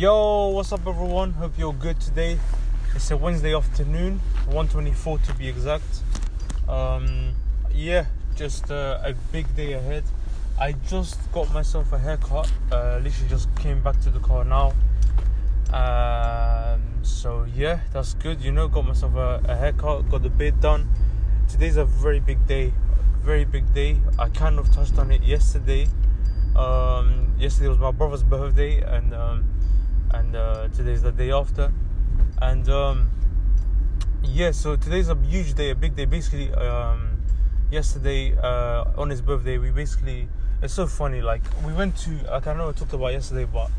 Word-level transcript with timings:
Yo, 0.00 0.46
what's 0.46 0.72
up 0.72 0.86
everyone? 0.86 1.32
Hope 1.32 1.58
you're 1.58 1.74
good 1.74 2.00
today. 2.00 2.38
It's 2.94 3.10
a 3.10 3.18
Wednesday 3.18 3.54
afternoon, 3.54 4.18
124 4.46 5.18
to 5.18 5.34
be 5.34 5.46
exact. 5.46 5.84
Um, 6.66 7.34
yeah, 7.70 8.06
just 8.34 8.70
uh, 8.70 8.98
a 9.04 9.12
big 9.30 9.54
day 9.54 9.74
ahead. 9.74 10.04
I 10.58 10.72
just 10.72 11.18
got 11.32 11.52
myself 11.52 11.92
a 11.92 11.98
haircut. 11.98 12.50
Uh, 12.72 12.98
literally 13.02 13.28
just 13.28 13.54
came 13.56 13.82
back 13.82 14.00
to 14.00 14.10
the 14.10 14.20
car 14.20 14.42
now. 14.42 14.72
Um, 15.70 17.04
so 17.04 17.44
yeah, 17.54 17.80
that's 17.92 18.14
good. 18.14 18.40
You 18.40 18.52
know, 18.52 18.68
got 18.68 18.86
myself 18.86 19.14
a, 19.16 19.42
a 19.44 19.54
haircut, 19.54 20.08
got 20.08 20.22
the 20.22 20.30
beard 20.30 20.62
done. 20.62 20.88
Today's 21.46 21.76
a 21.76 21.84
very 21.84 22.20
big 22.20 22.46
day. 22.46 22.72
Very 23.20 23.44
big 23.44 23.74
day. 23.74 23.98
I 24.18 24.30
kind 24.30 24.58
of 24.58 24.72
touched 24.72 24.96
on 24.96 25.10
it 25.10 25.22
yesterday. 25.22 25.88
Um, 26.56 27.34
yesterday 27.38 27.68
was 27.68 27.78
my 27.78 27.90
brother's 27.90 28.22
birthday, 28.22 28.80
and 28.80 29.12
um, 29.12 29.44
and 30.10 30.36
uh, 30.36 30.68
today's 30.68 31.02
the 31.02 31.12
day 31.12 31.32
after. 31.32 31.72
And 32.40 32.68
um, 32.68 33.10
yeah, 34.22 34.50
so 34.50 34.76
today's 34.76 35.08
a 35.08 35.16
huge 35.16 35.54
day, 35.54 35.70
a 35.70 35.74
big 35.74 35.96
day. 35.96 36.04
Basically, 36.04 36.52
um, 36.54 37.22
yesterday 37.70 38.36
uh, 38.36 38.84
on 38.96 39.10
his 39.10 39.20
birthday, 39.20 39.58
we 39.58 39.70
basically 39.70 40.28
it's 40.62 40.74
so 40.74 40.86
funny. 40.86 41.22
Like 41.22 41.42
we 41.64 41.72
went 41.72 41.96
to 41.98 42.10
like 42.30 42.46
I 42.46 42.54
know 42.54 42.68
I 42.68 42.72
talked 42.72 42.92
about 42.92 43.12
yesterday, 43.12 43.44
but 43.44 43.70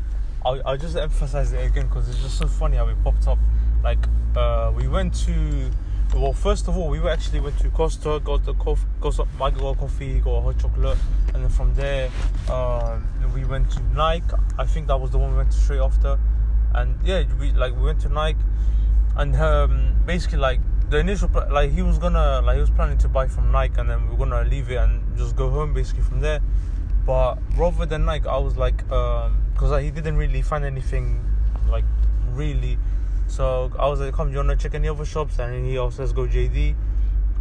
I'll, 0.44 0.60
I'll 0.66 0.76
just 0.76 0.96
emphasize 0.96 1.52
it 1.52 1.64
again 1.64 1.86
because 1.86 2.08
it's 2.08 2.20
just 2.20 2.38
so 2.38 2.46
funny 2.46 2.76
how 2.76 2.88
it 2.88 3.02
popped 3.04 3.26
up. 3.28 3.38
Like 3.82 4.04
uh, 4.36 4.72
we 4.74 4.88
went 4.88 5.14
to 5.26 5.70
well, 6.14 6.32
first 6.32 6.68
of 6.68 6.76
all, 6.76 6.88
we 6.88 6.98
actually 7.08 7.40
went 7.40 7.58
to 7.60 7.70
Costa, 7.70 8.20
got 8.22 8.44
the 8.44 8.54
coffee, 8.54 8.86
got 9.00 9.14
some, 9.14 9.28
got 9.38 9.78
coffee, 9.78 10.20
got 10.20 10.30
a 10.30 10.40
hot 10.42 10.58
chocolate, 10.58 10.98
and 11.34 11.42
then 11.42 11.50
from 11.50 11.74
there, 11.74 12.10
um, 12.50 13.08
we 13.34 13.44
went 13.44 13.70
to 13.70 13.82
Nike. 13.94 14.24
I 14.58 14.66
think 14.66 14.88
that 14.88 15.00
was 15.00 15.10
the 15.10 15.18
one 15.18 15.30
we 15.30 15.36
went 15.38 15.50
to 15.52 15.58
straight 15.58 15.80
after, 15.80 16.18
and 16.74 16.98
yeah, 17.04 17.24
we 17.40 17.52
like 17.52 17.74
we 17.74 17.82
went 17.82 18.00
to 18.00 18.08
Nike, 18.08 18.38
and 19.16 19.34
um, 19.36 19.94
basically 20.04 20.38
like 20.38 20.60
the 20.90 20.98
initial 20.98 21.30
like 21.50 21.70
he 21.72 21.82
was 21.82 21.98
gonna 21.98 22.42
like 22.42 22.56
he 22.56 22.60
was 22.60 22.70
planning 22.70 22.98
to 22.98 23.08
buy 23.08 23.26
from 23.26 23.50
Nike, 23.50 23.80
and 23.80 23.88
then 23.88 24.06
we 24.08 24.14
are 24.14 24.18
gonna 24.18 24.44
leave 24.44 24.70
it 24.70 24.76
and 24.76 25.16
just 25.16 25.34
go 25.34 25.48
home 25.48 25.72
basically 25.72 26.02
from 26.02 26.20
there. 26.20 26.40
But 27.06 27.38
rather 27.56 27.86
than 27.86 28.04
Nike, 28.04 28.26
I 28.26 28.36
was 28.36 28.56
like, 28.56 28.76
because 28.76 29.72
um, 29.72 29.82
he 29.82 29.90
didn't 29.90 30.16
really 30.16 30.42
find 30.42 30.64
anything 30.64 31.24
like 31.68 31.84
really 32.32 32.78
so 33.32 33.72
I 33.78 33.88
was 33.88 33.98
like, 33.98 34.12
come, 34.12 34.28
do 34.28 34.32
you 34.32 34.44
want 34.44 34.50
to 34.50 34.62
check 34.62 34.74
any 34.74 34.90
other 34.90 35.06
shops? 35.06 35.38
And 35.38 35.64
he 35.64 35.78
also 35.78 36.02
says, 36.02 36.12
go 36.12 36.26
JD. 36.26 36.74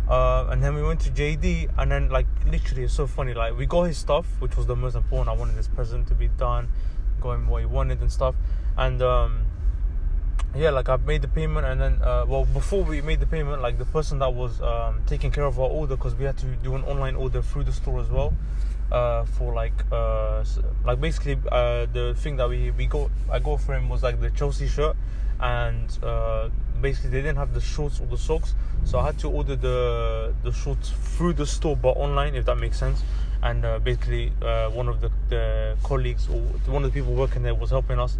Uh, 0.08 0.48
and 0.50 0.64
then 0.64 0.74
we 0.74 0.82
went 0.82 1.02
to 1.02 1.10
JD, 1.10 1.70
and 1.78 1.92
then 1.92 2.08
like 2.10 2.28
literally, 2.46 2.86
it's 2.86 2.94
so 2.94 3.08
funny. 3.08 3.34
Like 3.34 3.58
we 3.58 3.66
got 3.66 3.84
his 3.84 3.98
stuff, 3.98 4.26
which 4.40 4.56
was 4.56 4.68
the 4.68 4.76
most 4.76 4.96
important. 4.96 5.28
I 5.28 5.34
wanted 5.34 5.58
this 5.58 5.68
present 5.68 6.08
to 6.08 6.16
be 6.16 6.30
done, 6.30 6.70
going 7.20 7.46
what 7.48 7.60
he 7.60 7.66
wanted 7.66 8.00
and 8.00 8.10
stuff. 8.10 8.36
And 8.78 9.02
um, 9.02 9.46
yeah, 10.56 10.70
like 10.70 10.88
I 10.88 10.96
made 10.96 11.24
the 11.24 11.28
payment, 11.28 11.68
and 11.68 11.82
then 11.82 12.02
uh, 12.02 12.26
well, 12.26 12.46
before 12.46 12.84
we 12.84 13.02
made 13.02 13.20
the 13.20 13.28
payment, 13.28 13.62
like 13.62 13.78
the 13.78 13.86
person 13.86 14.20
that 14.20 14.34
was 14.34 14.62
um, 14.62 15.02
taking 15.06 15.30
care 15.30 15.46
of 15.46 15.60
our 15.60 15.68
order, 15.70 15.98
because 15.98 16.16
we 16.16 16.24
had 16.24 16.38
to 16.38 16.46
do 16.64 16.74
an 16.76 16.84
online 16.86 17.16
order 17.16 17.42
through 17.42 17.66
the 17.66 17.74
store 17.74 18.00
as 18.00 18.08
well. 18.08 18.34
Uh, 18.92 19.24
for 19.24 19.54
like 19.54 19.86
uh, 19.92 20.44
like 20.86 21.02
basically 21.02 21.38
uh, 21.52 21.86
the 21.94 22.14
thing 22.18 22.38
that 22.38 22.48
we 22.48 22.72
we 22.72 22.86
got 22.86 23.10
I 23.30 23.40
got 23.40 23.62
for 23.62 23.74
him 23.74 23.88
was 23.88 24.04
like 24.04 24.20
the 24.20 24.30
Chelsea 24.30 24.68
shirt 24.68 24.98
and 25.42 25.98
uh, 26.04 26.50
basically 26.82 27.10
they 27.10 27.22
didn't 27.22 27.38
have 27.38 27.54
the 27.54 27.62
shorts 27.62 28.00
or 28.00 28.06
the 28.08 28.18
socks 28.18 28.54
so 28.84 29.00
i 29.00 29.06
had 29.06 29.18
to 29.18 29.28
order 29.30 29.56
the 29.56 30.34
the 30.44 30.52
shorts 30.52 30.90
through 30.90 31.34
the 31.34 31.46
store 31.46 31.76
but 31.76 31.92
online 31.98 32.36
if 32.36 32.46
that 32.46 32.58
makes 32.58 32.78
sense. 32.78 33.04
And 33.44 33.66
uh, 33.66 33.80
basically 33.80 34.32
uh, 34.44 34.70
one 34.70 34.88
of 34.88 35.02
the, 35.02 35.10
the, 35.30 35.76
colleagues 35.84 36.28
or 36.30 36.38
one 36.72 36.84
of 36.84 36.94
the 36.94 37.00
people 37.00 37.16
working 37.16 37.42
there 37.42 37.56
was 37.56 37.72
helping 37.72 38.00
us. 38.00 38.16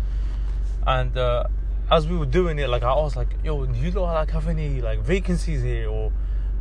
And 0.88 1.16
uh, 1.16 1.44
as 1.92 2.08
we 2.08 2.18
were 2.18 2.26
doing 2.26 2.58
it 2.58 2.70
like 2.70 2.84
i 2.84 2.92
asked 2.92 3.18
like 3.18 3.28
yo 3.44 3.66
do 3.66 3.78
you 3.78 3.92
know 3.92 4.04
like 4.04 4.32
have 4.32 4.48
any 4.48 4.82
like 4.82 5.00
vacancies 5.00 5.62
here 5.62 5.90
or 5.90 6.10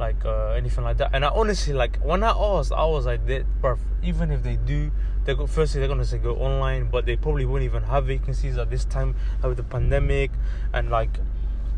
like 0.01 0.25
uh, 0.25 0.49
anything 0.57 0.83
like 0.83 0.97
that 0.97 1.11
and 1.13 1.25
i 1.25 1.29
honestly 1.29 1.73
like 1.73 1.99
when 1.99 2.25
i 2.25 2.31
asked 2.31 2.73
i 2.73 2.85
was 2.85 3.07
like 3.07 3.21
bro 3.61 3.77
even 4.03 4.31
if 4.31 4.43
they 4.43 4.57
do 4.57 4.91
they 5.25 5.35
go 5.35 5.47
firstly 5.47 5.81
they're 5.81 5.89
gonna 5.89 6.05
say 6.05 6.19
go 6.19 6.37
online, 6.37 6.89
but 6.91 7.07
they 7.07 7.17
probably 7.17 7.45
won't 7.45 7.63
even 7.63 7.83
have 7.85 8.07
vacancies 8.07 8.57
at 8.57 8.71
this 8.71 8.85
time 8.85 9.15
with 9.43 9.57
the 9.57 9.63
pandemic 9.63 10.31
and 10.73 10.91
like 10.91 11.11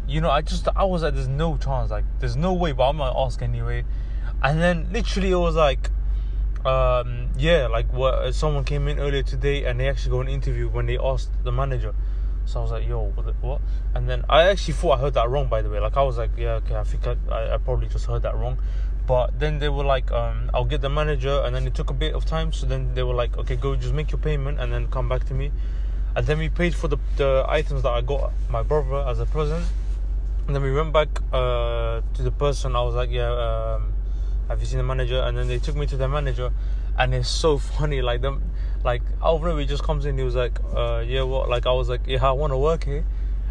you 0.06 0.20
know, 0.20 0.30
I 0.30 0.42
just 0.42 0.68
I 0.74 0.84
was 0.84 1.02
like 1.02 1.14
there's 1.14 1.28
no 1.28 1.56
chance, 1.56 1.90
like 1.90 2.04
there's 2.18 2.36
no 2.36 2.52
way, 2.52 2.72
but 2.72 2.88
I'm 2.88 2.98
gonna 2.98 3.18
ask 3.18 3.42
anyway. 3.42 3.84
And 4.42 4.60
then 4.60 4.88
literally 4.92 5.30
it 5.30 5.36
was 5.36 5.54
like 5.54 5.90
um 6.64 7.30
yeah, 7.36 7.66
like 7.66 7.92
what 7.92 8.34
someone 8.34 8.64
came 8.64 8.86
in 8.88 8.98
earlier 8.98 9.22
today 9.22 9.64
and 9.64 9.80
they 9.80 9.88
actually 9.88 10.12
got 10.12 10.20
an 10.20 10.28
interview 10.28 10.68
when 10.68 10.86
they 10.86 10.98
asked 10.98 11.30
the 11.44 11.52
manager. 11.52 11.94
So 12.44 12.58
I 12.58 12.62
was 12.62 12.72
like, 12.72 12.86
yo, 12.86 13.06
what? 13.40 13.60
And 13.94 14.08
then 14.08 14.24
I 14.28 14.44
actually 14.48 14.74
thought 14.74 14.98
I 14.98 15.00
heard 15.00 15.14
that 15.14 15.28
wrong, 15.28 15.48
by 15.48 15.62
the 15.62 15.70
way. 15.70 15.78
Like 15.78 15.96
I 15.96 16.02
was 16.02 16.18
like, 16.18 16.30
yeah, 16.36 16.54
okay, 16.54 16.76
I 16.76 16.84
think 16.84 17.06
I, 17.06 17.54
I 17.54 17.58
probably 17.58 17.88
just 17.88 18.06
heard 18.06 18.22
that 18.22 18.36
wrong. 18.36 18.58
But 19.06 19.38
then 19.38 19.58
they 19.58 19.68
were 19.68 19.84
like, 19.84 20.10
um, 20.12 20.50
I'll 20.54 20.64
get 20.64 20.80
the 20.80 20.88
manager, 20.88 21.42
and 21.44 21.54
then 21.54 21.66
it 21.66 21.74
took 21.74 21.90
a 21.90 21.94
bit 21.94 22.14
of 22.14 22.24
time. 22.24 22.52
So 22.52 22.66
then 22.66 22.94
they 22.94 23.02
were 23.02 23.14
like, 23.14 23.36
okay, 23.36 23.56
go 23.56 23.74
just 23.74 23.94
make 23.94 24.10
your 24.12 24.20
payment 24.20 24.60
and 24.60 24.72
then 24.72 24.88
come 24.88 25.08
back 25.08 25.24
to 25.24 25.34
me. 25.34 25.50
And 26.14 26.26
then 26.26 26.38
we 26.38 26.48
paid 26.48 26.74
for 26.74 26.88
the, 26.88 26.98
the 27.16 27.44
items 27.48 27.82
that 27.82 27.90
I 27.90 28.00
got 28.02 28.32
my 28.48 28.62
brother 28.62 29.08
as 29.08 29.18
a 29.18 29.26
present. 29.26 29.64
And 30.46 30.54
then 30.54 30.62
we 30.62 30.72
went 30.72 30.92
back 30.92 31.08
uh, 31.32 32.02
to 32.14 32.22
the 32.22 32.30
person. 32.30 32.76
I 32.76 32.82
was 32.82 32.94
like, 32.94 33.10
yeah, 33.10 33.30
um, 33.30 33.92
have 34.48 34.60
you 34.60 34.66
seen 34.66 34.78
the 34.78 34.84
manager? 34.84 35.20
And 35.20 35.36
then 35.36 35.48
they 35.48 35.58
took 35.58 35.76
me 35.76 35.86
to 35.86 35.96
the 35.96 36.08
manager, 36.08 36.52
and 36.98 37.14
it's 37.14 37.28
so 37.28 37.58
funny. 37.78 38.02
Like 38.02 38.20
them, 38.20 38.50
like 38.84 39.02
out 39.22 39.36
of 39.36 39.42
nowhere, 39.42 39.60
he 39.60 39.66
just 39.66 39.82
comes 39.82 40.06
in. 40.06 40.18
He 40.18 40.24
was 40.24 40.34
like, 40.34 40.58
uh, 40.74 41.04
yeah, 41.06 41.22
what? 41.22 41.48
Like 41.48 41.66
I 41.66 41.72
was 41.72 41.88
like, 41.88 42.02
yeah, 42.06 42.26
I 42.26 42.32
want 42.32 42.52
to 42.52 42.58
work 42.58 42.84
here. 42.84 43.04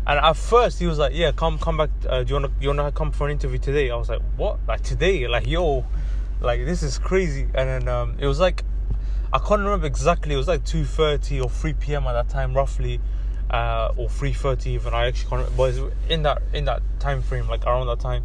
And 0.05 0.19
at 0.19 0.33
first 0.33 0.79
he 0.79 0.87
was 0.87 0.97
like, 0.97 1.13
"Yeah, 1.13 1.31
come, 1.31 1.59
come 1.59 1.77
back. 1.77 1.91
Uh, 2.07 2.23
do 2.23 2.29
you 2.29 2.35
wanna, 2.35 2.51
you 2.59 2.67
wanna 2.69 2.91
come 2.91 3.11
for 3.11 3.27
an 3.27 3.33
interview 3.33 3.59
today?" 3.59 3.91
I 3.91 3.95
was 3.95 4.09
like, 4.09 4.21
"What? 4.35 4.59
Like 4.67 4.81
today? 4.81 5.27
Like 5.27 5.45
yo, 5.45 5.85
like 6.39 6.65
this 6.65 6.81
is 6.81 6.97
crazy." 6.97 7.43
And 7.53 7.69
then 7.69 7.87
um, 7.87 8.15
it 8.19 8.25
was 8.25 8.39
like, 8.39 8.63
I 9.31 9.37
can't 9.37 9.61
remember 9.61 9.85
exactly. 9.85 10.33
It 10.33 10.37
was 10.37 10.47
like 10.47 10.65
two 10.65 10.85
thirty 10.85 11.39
or 11.39 11.49
three 11.49 11.73
p.m. 11.73 12.07
at 12.07 12.13
that 12.13 12.29
time, 12.29 12.55
roughly, 12.55 12.99
uh, 13.51 13.93
or 13.95 14.09
three 14.09 14.33
thirty 14.33 14.71
even. 14.71 14.93
I 14.95 15.05
actually 15.05 15.29
can't. 15.29 15.49
Remember, 15.51 15.91
but 15.91 16.11
in 16.11 16.23
that 16.23 16.41
in 16.51 16.65
that 16.65 16.81
time 16.99 17.21
frame, 17.21 17.47
like 17.47 17.65
around 17.67 17.85
that 17.87 17.99
time. 17.99 18.23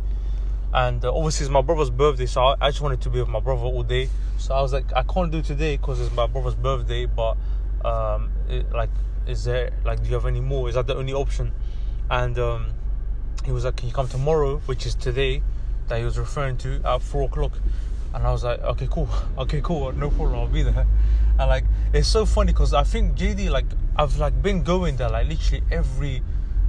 And 0.76 1.04
uh, 1.04 1.12
obviously 1.12 1.46
it's 1.46 1.52
my 1.52 1.62
brother's 1.62 1.90
birthday, 1.90 2.26
so 2.26 2.42
I, 2.42 2.54
I 2.60 2.70
just 2.70 2.80
wanted 2.80 3.00
to 3.00 3.10
be 3.10 3.18
with 3.18 3.28
my 3.28 3.40
brother 3.40 3.62
all 3.62 3.82
day. 3.82 4.08
So 4.38 4.54
I 4.54 4.62
was 4.62 4.72
like, 4.72 4.92
I 4.94 5.02
can't 5.02 5.32
do 5.32 5.42
today 5.42 5.76
because 5.76 5.98
it's 6.00 6.14
my 6.14 6.28
brother's 6.28 6.54
birthday, 6.54 7.06
but 7.06 7.36
um, 7.84 8.30
it, 8.48 8.70
like, 8.70 8.90
is 9.26 9.42
there 9.42 9.72
like, 9.84 10.02
do 10.02 10.08
you 10.08 10.14
have 10.14 10.26
any 10.26 10.40
more? 10.40 10.68
Is 10.68 10.76
that 10.76 10.86
the 10.86 10.94
only 10.94 11.12
option? 11.12 11.52
and 12.10 12.38
um, 12.38 12.72
he 13.44 13.52
was 13.52 13.64
like, 13.64 13.76
"Can 13.76 13.88
you 13.88 13.94
come 13.94 14.08
tomorrow?" 14.08 14.58
Which 14.66 14.86
is 14.86 14.94
today, 14.94 15.42
that 15.88 15.98
he 15.98 16.04
was 16.04 16.18
referring 16.18 16.56
to 16.58 16.80
at 16.84 17.02
four 17.02 17.24
o'clock. 17.24 17.52
And 18.14 18.26
I 18.26 18.32
was 18.32 18.44
like, 18.44 18.60
"Okay, 18.60 18.88
cool. 18.90 19.08
Okay, 19.38 19.60
cool. 19.62 19.92
No 19.92 20.10
problem. 20.10 20.38
I'll 20.38 20.48
be 20.48 20.62
there." 20.62 20.86
And 21.38 21.50
like, 21.50 21.64
it's 21.92 22.08
so 22.08 22.24
funny 22.24 22.52
because 22.52 22.72
I 22.72 22.82
think 22.82 23.14
JD 23.14 23.50
like 23.50 23.66
I've 23.94 24.16
like 24.16 24.40
been 24.42 24.62
going 24.62 24.96
there 24.96 25.10
like 25.10 25.28
literally 25.28 25.62
every, 25.70 26.22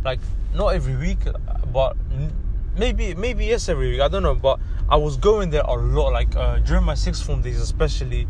like 0.04 0.20
not 0.54 0.76
every 0.76 0.98
week, 0.98 1.20
but 1.72 1.96
maybe 2.78 3.14
maybe 3.16 3.46
yes 3.46 3.70
every 3.70 3.92
week. 3.92 4.02
I 4.02 4.08
don't 4.08 4.24
know, 4.24 4.36
but 4.36 4.60
I 4.90 4.96
was 4.96 5.18
going 5.18 5.50
there 5.50 5.64
a 5.64 5.74
lot. 5.74 6.14
Like 6.14 6.36
uh, 6.36 6.60
during 6.60 6.84
my 6.84 6.96
sixth 6.96 7.26
form 7.26 7.42
days, 7.42 7.60
especially 7.60 8.28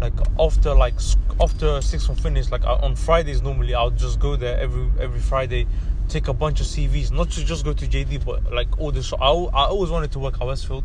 like 0.00 0.14
after 0.38 0.74
like 0.74 0.94
after 1.40 1.80
sixth 1.80 2.06
form 2.06 2.18
finish, 2.18 2.50
like 2.50 2.64
uh, 2.64 2.78
on 2.82 2.96
Fridays 2.96 3.42
normally 3.42 3.74
I'll 3.74 3.90
just 3.90 4.18
go 4.18 4.36
there 4.36 4.58
every 4.58 4.88
every 5.00 5.20
Friday 5.20 5.66
take 6.08 6.28
a 6.28 6.34
bunch 6.34 6.60
of 6.60 6.66
CVs, 6.66 7.10
not 7.10 7.30
to 7.30 7.44
just 7.44 7.64
go 7.64 7.72
to 7.72 7.86
JD, 7.86 8.24
but 8.24 8.52
like 8.52 8.78
all 8.78 8.92
the 8.92 9.02
show. 9.02 9.16
I, 9.16 9.30
I 9.30 9.66
always 9.66 9.90
wanted 9.90 10.12
to 10.12 10.18
work 10.18 10.34
at 10.40 10.46
Westfield, 10.46 10.84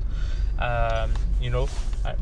um, 0.60 1.12
you 1.42 1.50
know, 1.50 1.68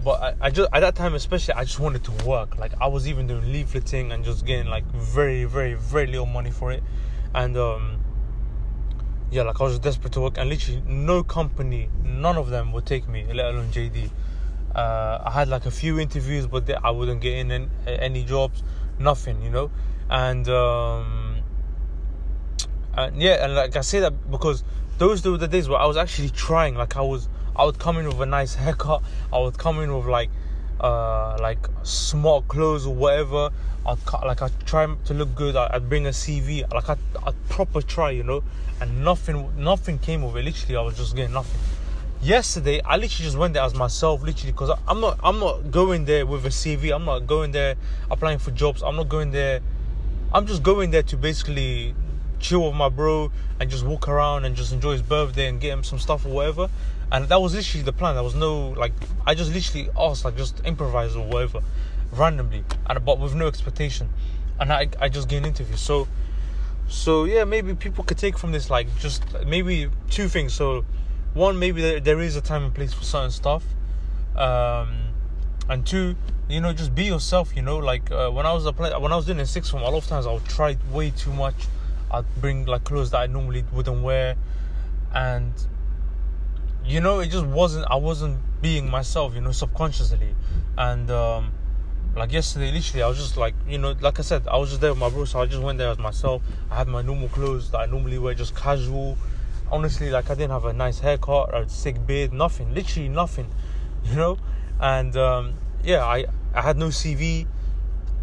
but 0.03 0.21
I, 0.21 0.47
I, 0.47 0.49
just 0.49 0.69
at 0.73 0.79
that 0.79 0.95
time 0.95 1.13
especially 1.13 1.53
I 1.53 1.63
just 1.63 1.79
wanted 1.79 2.03
to 2.05 2.11
work. 2.25 2.57
Like 2.57 2.73
I 2.81 2.87
was 2.87 3.07
even 3.07 3.27
doing 3.27 3.43
leafleting 3.43 4.13
and 4.13 4.23
just 4.23 4.45
getting 4.45 4.67
like 4.67 4.85
very 4.85 5.45
very 5.45 5.75
very 5.75 6.07
little 6.07 6.25
money 6.25 6.51
for 6.51 6.71
it, 6.71 6.83
and 7.33 7.57
um, 7.57 7.99
yeah, 9.31 9.43
like 9.43 9.59
I 9.59 9.63
was 9.63 9.79
desperate 9.79 10.13
to 10.13 10.21
work, 10.21 10.37
and 10.37 10.49
literally 10.49 10.81
no 10.85 11.23
company, 11.23 11.89
none 12.03 12.37
of 12.37 12.49
them 12.49 12.71
would 12.73 12.85
take 12.85 13.07
me, 13.07 13.25
let 13.33 13.47
alone 13.47 13.69
JD. 13.71 14.09
Uh, 14.75 15.21
I 15.25 15.31
had 15.31 15.47
like 15.47 15.65
a 15.65 15.71
few 15.71 15.99
interviews, 15.99 16.47
but 16.47 16.65
they, 16.65 16.75
I 16.75 16.91
wouldn't 16.91 17.21
get 17.21 17.33
in 17.33 17.51
any, 17.51 17.67
any 17.87 18.23
jobs, 18.23 18.63
nothing, 18.99 19.41
you 19.41 19.49
know, 19.49 19.71
and. 20.09 20.47
Um, 20.49 21.27
and 22.97 23.21
yeah, 23.21 23.45
and 23.45 23.53
like 23.53 23.75
I 23.75 23.81
say 23.81 23.99
that 23.99 24.31
because 24.31 24.63
those 24.97 25.25
were 25.25 25.37
the 25.37 25.47
days 25.47 25.69
where 25.69 25.79
I 25.79 25.85
was 25.85 25.97
actually 25.97 26.31
trying. 26.31 26.75
Like 26.75 26.97
I 26.97 27.01
was, 27.01 27.29
I 27.55 27.63
would 27.63 27.77
come 27.77 27.97
in 27.99 28.07
with 28.07 28.19
a 28.19 28.25
nice 28.25 28.55
haircut. 28.55 29.03
I 29.31 29.39
would 29.39 29.57
come 29.57 29.79
in 29.79 29.95
with 29.95 30.07
like, 30.07 30.29
uh, 30.79 31.37
like 31.39 31.67
smart 31.83 32.47
clothes 32.47 32.85
or 32.85 32.93
whatever. 32.93 33.49
I'd 33.85 33.97
like 34.25 34.41
I 34.41 34.49
try 34.65 34.93
to 35.05 35.13
look 35.13 35.33
good. 35.35 35.55
I'd 35.55 35.89
bring 35.89 36.07
a 36.07 36.11
CV. 36.11 36.71
Like 36.73 36.89
I, 36.89 36.97
I'd 37.25 37.49
proper 37.49 37.81
try, 37.81 38.11
you 38.11 38.23
know. 38.23 38.43
And 38.79 39.03
nothing, 39.03 39.51
nothing 39.57 39.97
came 39.97 40.23
of 40.23 40.35
it. 40.35 40.45
Literally, 40.45 40.75
I 40.75 40.81
was 40.81 40.97
just 40.97 41.15
getting 41.15 41.33
nothing. 41.33 41.59
Yesterday, 42.21 42.81
I 42.81 42.97
literally 42.97 43.25
just 43.25 43.37
went 43.37 43.53
there 43.53 43.63
as 43.63 43.73
myself, 43.73 44.21
literally, 44.21 44.51
because 44.51 44.77
I'm 44.87 44.99
not, 44.99 45.19
I'm 45.23 45.39
not 45.39 45.71
going 45.71 46.05
there 46.05 46.25
with 46.25 46.45
a 46.45 46.49
CV. 46.49 46.93
I'm 46.93 47.05
not 47.05 47.27
going 47.27 47.51
there 47.51 47.75
applying 48.11 48.39
for 48.39 48.51
jobs. 48.51 48.83
I'm 48.83 48.95
not 48.95 49.07
going 49.09 49.31
there 49.31 49.61
I'm 50.33 50.45
just 50.45 50.61
going 50.61 50.91
there 50.91 51.03
to 51.03 51.15
basically 51.15 51.95
chill 52.39 52.65
with 52.67 52.75
my 52.75 52.89
bro 52.89 53.31
and 53.61 53.69
just 53.69 53.85
walk 53.85 54.09
around 54.09 54.43
and 54.43 54.57
just 54.57 54.73
enjoy 54.73 54.91
his 54.91 55.01
birthday 55.01 55.47
and 55.47 55.61
get 55.61 55.71
him 55.71 55.83
some 55.83 55.99
stuff 55.99 56.25
or 56.25 56.29
whatever. 56.29 56.69
And 57.11 57.29
that 57.29 57.41
was 57.41 57.55
literally 57.55 57.83
the 57.83 57.93
plan. 57.93 58.15
There 58.15 58.23
was 58.23 58.35
no 58.35 58.69
like 58.69 58.91
I 59.25 59.33
just 59.33 59.53
literally 59.53 59.89
asked, 59.97 60.25
like 60.25 60.35
just 60.35 60.59
improvise 60.65 61.15
or 61.15 61.25
whatever, 61.25 61.61
randomly, 62.11 62.63
and 62.87 63.05
but 63.05 63.19
with 63.19 63.33
no 63.33 63.47
expectation. 63.47 64.09
And 64.59 64.73
I 64.73 64.89
I 64.99 65.09
just 65.09 65.29
get 65.29 65.37
an 65.37 65.45
interview. 65.45 65.77
So 65.77 66.07
so 66.87 67.25
yeah, 67.25 67.43
maybe 67.43 67.75
people 67.75 68.03
could 68.03 68.17
take 68.17 68.37
from 68.37 68.51
this 68.51 68.69
like 68.69 68.87
just 68.99 69.23
maybe 69.45 69.89
two 70.09 70.27
things. 70.27 70.53
So 70.53 70.85
one, 71.33 71.59
maybe 71.59 71.81
there, 71.81 71.99
there 71.99 72.19
is 72.19 72.35
a 72.35 72.41
time 72.41 72.63
and 72.63 72.73
place 72.73 72.93
for 72.93 73.03
certain 73.03 73.31
stuff. 73.31 73.63
Um 74.35 75.07
and 75.69 75.85
two, 75.85 76.15
you 76.49 76.61
know, 76.61 76.73
just 76.73 76.95
be 76.95 77.05
yourself. 77.05 77.55
You 77.55 77.61
know, 77.61 77.77
like 77.77 78.11
uh, 78.11 78.29
when 78.29 78.45
I 78.45 78.53
was 78.53 78.65
applying, 78.65 78.99
when 79.01 79.11
I 79.11 79.15
was 79.15 79.25
doing 79.25 79.39
a 79.39 79.45
sixth 79.45 79.71
form, 79.71 79.83
a 79.83 79.89
lot 79.89 79.97
of 79.97 80.07
times 80.07 80.25
I 80.25 80.33
would 80.33 80.45
try 80.45 80.77
way 80.91 81.11
too 81.11 81.33
much. 81.33 81.55
I'd 82.09 82.25
bring 82.39 82.65
like 82.65 82.85
clothes 82.85 83.11
that 83.11 83.17
I 83.19 83.27
normally 83.27 83.65
wouldn't 83.73 84.01
wear, 84.01 84.35
and 85.13 85.51
you 86.87 87.01
know, 87.01 87.19
it 87.19 87.27
just 87.27 87.45
wasn't. 87.45 87.85
I 87.89 87.95
wasn't 87.95 88.39
being 88.61 88.89
myself. 88.89 89.35
You 89.35 89.41
know, 89.41 89.51
subconsciously, 89.51 90.35
and 90.77 91.09
um, 91.11 91.51
like 92.15 92.31
yesterday, 92.31 92.71
literally, 92.71 93.03
I 93.03 93.07
was 93.07 93.17
just 93.17 93.37
like, 93.37 93.53
you 93.67 93.77
know, 93.77 93.95
like 93.99 94.19
I 94.19 94.23
said, 94.23 94.47
I 94.47 94.57
was 94.57 94.69
just 94.69 94.81
there 94.81 94.91
with 94.91 94.99
my 94.99 95.09
bro, 95.09 95.25
so 95.25 95.41
I 95.41 95.45
just 95.45 95.61
went 95.61 95.77
there 95.77 95.89
as 95.89 95.99
myself. 95.99 96.41
I 96.71 96.77
had 96.77 96.87
my 96.87 97.01
normal 97.01 97.29
clothes 97.29 97.71
that 97.71 97.79
I 97.79 97.85
normally 97.85 98.17
wear, 98.17 98.33
just 98.33 98.55
casual. 98.55 99.17
Honestly, 99.69 100.09
like 100.09 100.29
I 100.29 100.33
didn't 100.33 100.51
have 100.51 100.65
a 100.65 100.71
nice 100.73 100.99
haircut 100.99 101.53
or 101.53 101.63
a 101.63 101.69
sick 101.69 102.07
beard, 102.07 102.31
nothing, 102.31 102.73
literally 102.73 103.09
nothing, 103.09 103.47
you 104.05 104.15
know 104.15 104.37
and 104.79 105.15
um, 105.17 105.53
yeah, 105.83 106.03
I 106.03 106.25
I 106.53 106.61
had 106.61 106.77
no 106.77 106.87
CV, 106.87 107.47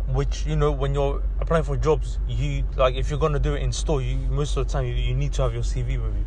which 0.08 0.46
you 0.46 0.56
know 0.56 0.72
when 0.72 0.94
you're 0.94 1.22
applying 1.40 1.64
for 1.64 1.76
jobs, 1.76 2.18
you 2.28 2.64
like 2.76 2.94
if 2.94 3.10
you're 3.10 3.18
gonna 3.18 3.38
do 3.38 3.54
it 3.54 3.62
in 3.62 3.72
store, 3.72 4.00
you 4.00 4.16
most 4.16 4.56
of 4.56 4.66
the 4.66 4.72
time 4.72 4.86
you, 4.86 4.94
you 4.94 5.14
need 5.14 5.32
to 5.34 5.42
have 5.42 5.52
your 5.52 5.62
CV 5.62 6.02
with 6.02 6.14
you. 6.16 6.24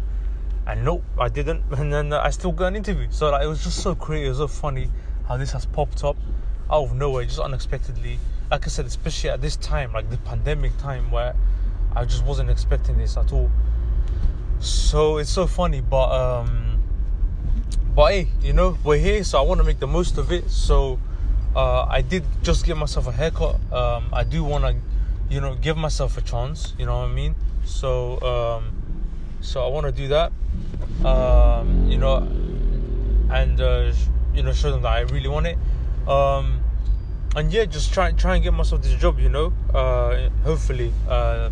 And 0.68 0.84
nope, 0.84 1.04
I 1.18 1.30
didn't, 1.30 1.64
and 1.72 1.92
then 1.92 2.14
I 2.14 2.30
still 2.30 2.52
got 2.52 2.68
an 2.68 2.76
interview. 2.76 3.08
So 3.10 3.32
like 3.32 3.44
it 3.44 3.48
was 3.48 3.64
just 3.64 3.82
so 3.82 3.96
creative, 3.96 4.36
so 4.36 4.48
funny 4.48 4.90
how 5.28 5.38
this 5.38 5.52
has 5.52 5.66
popped 5.66 6.04
up 6.04 6.18
out 6.70 6.86
of 6.86 6.96
nowhere, 6.96 7.24
just 7.24 7.40
unexpectedly. 7.40 8.20
Like 8.52 8.66
I 8.66 8.70
said, 8.70 8.86
especially 8.86 9.30
at 9.30 9.42
this 9.42 9.56
time, 9.56 9.94
like 9.94 10.10
the 10.10 10.18
pandemic 10.18 10.78
time, 10.78 11.12
where 11.12 11.36
I 11.96 12.06
just 12.06 12.24
wasn't 12.24 12.50
expecting 12.50 12.98
this 12.98 13.18
at 13.18 13.34
all. 13.34 13.50
So 14.60 15.18
it's 15.18 15.30
so 15.30 15.48
funny, 15.48 15.82
but 15.82 16.12
um 16.12 16.68
but 17.98 18.12
hey, 18.12 18.28
you 18.42 18.54
know, 18.54 18.78
we're 18.84 19.00
here, 19.00 19.24
so 19.24 19.40
I 19.40 19.42
want 19.42 19.60
to 19.60 19.64
make 19.64 19.80
the 19.80 19.88
most 19.88 20.20
of 20.20 20.32
it. 20.32 20.52
So 20.52 21.00
uh, 21.56 21.86
I 21.86 22.04
did 22.04 22.24
just 22.44 22.64
give 22.64 22.78
myself 22.78 23.08
a 23.08 23.12
haircut. 23.12 23.56
Um, 23.74 24.10
I 24.14 24.24
do 24.24 24.44
want 24.44 24.66
to, 24.66 24.76
you 25.34 25.42
know, 25.42 25.56
give 25.56 25.78
myself 25.78 26.16
a 26.16 26.22
chance. 26.22 26.76
You 26.78 26.86
know 26.86 27.00
what 27.00 27.10
I 27.10 27.12
mean? 27.12 27.36
So, 27.66 28.22
um, 28.22 28.77
so 29.48 29.64
I 29.64 29.70
want 29.70 29.86
to 29.86 29.92
do 29.94 30.10
that. 30.10 30.32
Um, 31.06 31.88
you 31.88 31.98
know, 31.98 32.18
and 33.32 33.60
uh, 33.62 33.94
you 34.34 34.44
know, 34.44 34.52
show 34.52 34.72
them 34.72 34.82
that 34.82 34.92
I 34.92 35.00
really 35.02 35.30
want 35.30 35.48
it. 35.48 35.58
Um, 36.08 36.62
and 37.36 37.52
yeah, 37.52 37.66
just 37.66 37.94
try 37.94 38.12
try 38.12 38.36
and 38.36 38.44
get 38.44 38.54
myself 38.54 38.82
this 38.82 38.94
job. 38.96 39.20
You 39.20 39.30
know, 39.30 39.54
uh, 39.74 40.30
hopefully. 40.44 40.92
Uh, 41.08 41.50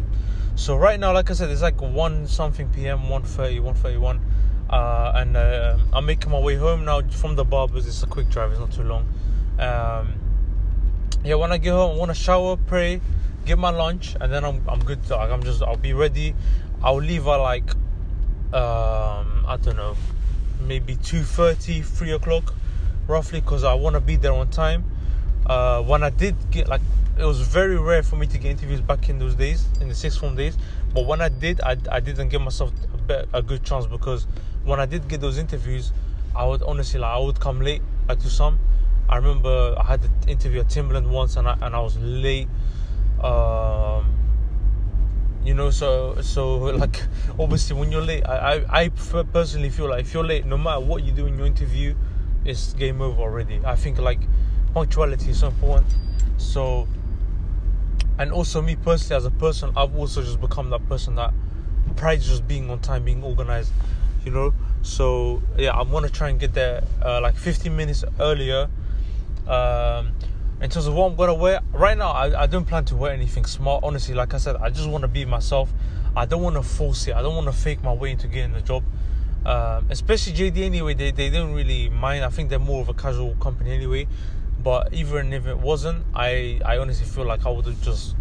so 0.55 0.75
right 0.75 0.99
now, 0.99 1.13
like 1.13 1.31
I 1.31 1.33
said, 1.33 1.49
it's 1.49 1.61
like 1.61 1.81
one 1.81 2.27
something 2.27 2.69
p.m., 2.69 2.99
1.30, 3.09 3.59
1.31 3.59 4.21
uh, 4.69 5.11
and 5.15 5.37
uh, 5.37 5.77
I'm 5.93 6.05
making 6.05 6.31
my 6.31 6.39
way 6.39 6.55
home 6.55 6.85
now 6.85 7.01
from 7.01 7.35
the 7.35 7.43
barbers. 7.43 7.87
It's 7.87 8.03
a 8.03 8.07
quick 8.07 8.29
drive; 8.29 8.51
it's 8.51 8.59
not 8.59 8.71
too 8.71 8.83
long. 8.83 9.07
Um, 9.59 10.15
yeah, 11.23 11.35
when 11.35 11.51
I 11.51 11.57
get 11.57 11.71
home, 11.71 11.95
I 11.95 11.99
want 11.99 12.09
to 12.09 12.15
shower, 12.15 12.57
pray, 12.57 13.01
get 13.45 13.57
my 13.57 13.69
lunch, 13.69 14.15
and 14.19 14.31
then 14.31 14.43
I'm 14.43 14.63
I'm 14.67 14.79
good. 14.79 15.03
To, 15.07 15.17
like, 15.17 15.31
I'm 15.31 15.43
just 15.43 15.61
I'll 15.61 15.77
be 15.77 15.93
ready. 15.93 16.35
I'll 16.83 16.95
leave 17.01 17.27
at 17.27 17.37
like 17.37 17.69
um, 18.55 19.43
I 19.47 19.57
don't 19.61 19.75
know, 19.75 19.97
maybe 20.61 20.95
2:30, 20.95 21.83
3 21.83 22.11
o'clock, 22.11 22.53
roughly, 23.05 23.41
because 23.41 23.65
I 23.65 23.73
want 23.73 23.95
to 23.95 23.99
be 23.99 24.15
there 24.15 24.33
on 24.33 24.49
time. 24.49 24.85
Uh, 25.45 25.81
when 25.83 26.03
I 26.03 26.09
did 26.09 26.35
get 26.51 26.69
like, 26.69 26.81
it 27.19 27.25
was 27.25 27.41
very 27.41 27.77
rare 27.77 28.01
for 28.01 28.15
me 28.15 28.27
to 28.27 28.37
get 28.37 28.51
interviews 28.51 28.79
back 28.79 29.09
in 29.09 29.19
those 29.19 29.35
days, 29.35 29.67
in 29.81 29.89
the 29.89 29.95
sixth 29.95 30.19
form 30.19 30.35
days. 30.37 30.57
But 30.93 31.05
when 31.05 31.19
I 31.19 31.27
did, 31.27 31.59
I, 31.61 31.75
I 31.91 31.99
didn't 31.99 32.29
give 32.29 32.41
myself 32.41 32.71
a, 32.93 32.97
bit, 32.97 33.29
a 33.33 33.41
good 33.41 33.63
chance 33.65 33.85
because 33.87 34.25
when 34.63 34.79
I 34.79 34.85
did 34.85 35.09
get 35.09 35.19
those 35.19 35.37
interviews, 35.37 35.91
I 36.33 36.45
would 36.45 36.63
honestly 36.63 36.99
like 36.99 37.11
I 37.11 37.19
would 37.19 37.39
come 37.39 37.59
late 37.59 37.81
like 38.07 38.19
to 38.21 38.29
some. 38.29 38.57
I 39.09 39.17
remember 39.17 39.75
I 39.77 39.83
had 39.83 40.01
an 40.01 40.29
interview 40.29 40.61
at 40.61 40.69
Timberland 40.69 41.09
once 41.11 41.35
and 41.35 41.47
I 41.47 41.57
and 41.61 41.75
I 41.75 41.79
was 41.81 41.97
late. 41.97 42.47
Um, 43.21 44.14
you 45.45 45.53
know, 45.53 45.69
so 45.69 46.19
so 46.21 46.55
like 46.57 47.03
obviously 47.39 47.75
when 47.75 47.91
you're 47.91 48.01
late, 48.01 48.23
I, 48.25 48.65
I 48.69 48.81
I 48.81 48.89
personally 48.89 49.69
feel 49.69 49.89
like 49.89 50.01
if 50.01 50.13
you're 50.13 50.23
late, 50.23 50.45
no 50.45 50.57
matter 50.57 50.79
what 50.79 51.03
you 51.03 51.11
do 51.11 51.25
in 51.27 51.37
your 51.37 51.47
interview, 51.47 51.95
it's 52.43 52.73
game 52.73 53.01
over 53.01 53.21
already. 53.21 53.61
I 53.65 53.75
think 53.75 53.97
like 53.99 54.19
punctuality 54.73 55.31
is 55.31 55.39
so 55.39 55.47
important. 55.47 55.87
So 56.37 56.87
and 58.17 58.31
also 58.31 58.61
me 58.61 58.75
personally 58.75 59.17
as 59.17 59.25
a 59.25 59.31
person, 59.31 59.71
I've 59.75 59.95
also 59.95 60.21
just 60.21 60.39
become 60.39 60.69
that 60.71 60.87
person 60.87 61.15
that 61.15 61.33
prides 61.95 62.27
just 62.27 62.47
being 62.47 62.69
on 62.69 62.79
time, 62.79 63.05
being 63.05 63.23
organized 63.23 63.71
you 64.25 64.31
know. 64.31 64.53
So 64.81 65.41
yeah, 65.57 65.71
I 65.71 65.83
want 65.83 66.05
to 66.05 66.11
try 66.11 66.29
and 66.29 66.39
get 66.39 66.53
there 66.53 66.83
uh, 67.01 67.21
like 67.21 67.35
15 67.35 67.75
minutes 67.75 68.03
earlier. 68.19 68.67
Um, 69.47 70.13
in 70.61 70.69
terms 70.69 70.87
of 70.87 70.93
what 70.93 71.11
I'm 71.11 71.15
gonna 71.15 71.33
wear, 71.33 71.59
right 71.73 71.97
now 71.97 72.11
I, 72.11 72.43
I 72.43 72.47
don't 72.47 72.65
plan 72.65 72.85
to 72.85 72.95
wear 72.95 73.11
anything 73.11 73.45
smart. 73.45 73.83
Honestly, 73.83 74.15
like 74.15 74.33
I 74.33 74.37
said, 74.37 74.55
I 74.55 74.69
just 74.69 74.89
want 74.89 75.01
to 75.03 75.07
be 75.07 75.25
myself. 75.25 75.69
I 76.15 76.25
don't 76.25 76.41
want 76.41 76.55
to 76.55 76.63
force 76.63 77.07
it. 77.07 77.15
I 77.15 77.21
don't 77.21 77.35
want 77.35 77.47
to 77.47 77.53
fake 77.53 77.83
my 77.83 77.93
way 77.93 78.11
into 78.11 78.27
getting 78.27 78.53
the 78.53 78.61
job. 78.61 78.83
Um, 79.45 79.87
especially 79.89 80.33
JD 80.33 80.63
anyway, 80.63 80.93
they, 80.93 81.11
they 81.11 81.29
don't 81.29 81.53
really 81.53 81.89
mind. 81.89 82.23
I 82.23 82.29
think 82.29 82.49
they're 82.49 82.57
more 82.57 82.81
of 82.81 82.89
a 82.89 82.93
casual 82.93 83.35
company 83.35 83.71
anyway. 83.71 84.07
But 84.63 84.93
even 84.93 85.33
if 85.33 85.45
it 85.45 85.59
wasn't, 85.59 86.05
I, 86.15 86.59
I 86.65 86.77
honestly 86.77 87.05
feel 87.05 87.25
like 87.25 87.45
I 87.45 87.49
would 87.49 87.65
have 87.65 87.81
just 87.81 88.15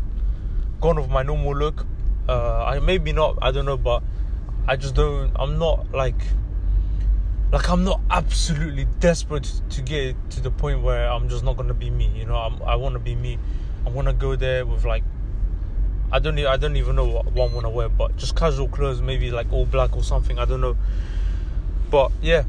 gone 0.80 1.00
with 1.00 1.08
my 1.08 1.22
normal 1.22 1.56
look. 1.56 1.86
Uh, 2.28 2.64
I 2.64 2.78
maybe 2.80 3.12
not, 3.12 3.38
I 3.40 3.52
don't 3.52 3.64
know, 3.64 3.76
but 3.76 4.02
I 4.66 4.76
just 4.76 4.94
don't. 4.94 5.30
I'm 5.36 5.58
not 5.58 5.92
like 5.92 6.20
like 7.54 7.70
I'm 7.70 7.84
not 7.84 8.00
absolutely 8.10 8.86
desperate 8.98 9.48
to 9.70 9.80
get 9.80 10.16
to 10.30 10.40
the 10.40 10.50
point 10.50 10.82
where 10.82 11.08
I'm 11.08 11.28
just 11.28 11.44
not 11.44 11.56
gonna 11.56 11.72
be 11.72 11.88
me. 11.88 12.08
You 12.08 12.26
know, 12.26 12.34
I'm, 12.34 12.60
I 12.64 12.74
want 12.74 12.94
to 12.94 12.98
be 12.98 13.14
me. 13.14 13.38
I 13.86 13.90
want 13.90 14.08
to 14.08 14.12
go 14.12 14.34
there 14.34 14.66
with 14.66 14.84
like 14.84 15.04
I 16.10 16.18
don't 16.18 16.36
I 16.36 16.56
don't 16.56 16.74
even 16.74 16.96
know 16.96 17.04
what, 17.04 17.26
what 17.26 17.50
I 17.50 17.54
want 17.54 17.64
to 17.66 17.70
wear, 17.70 17.88
but 17.88 18.16
just 18.16 18.34
casual 18.34 18.66
clothes, 18.66 19.00
maybe 19.00 19.30
like 19.30 19.52
all 19.52 19.66
black 19.66 19.96
or 19.96 20.02
something. 20.02 20.36
I 20.36 20.46
don't 20.46 20.60
know, 20.60 20.76
but 21.90 22.10
yeah. 22.20 22.42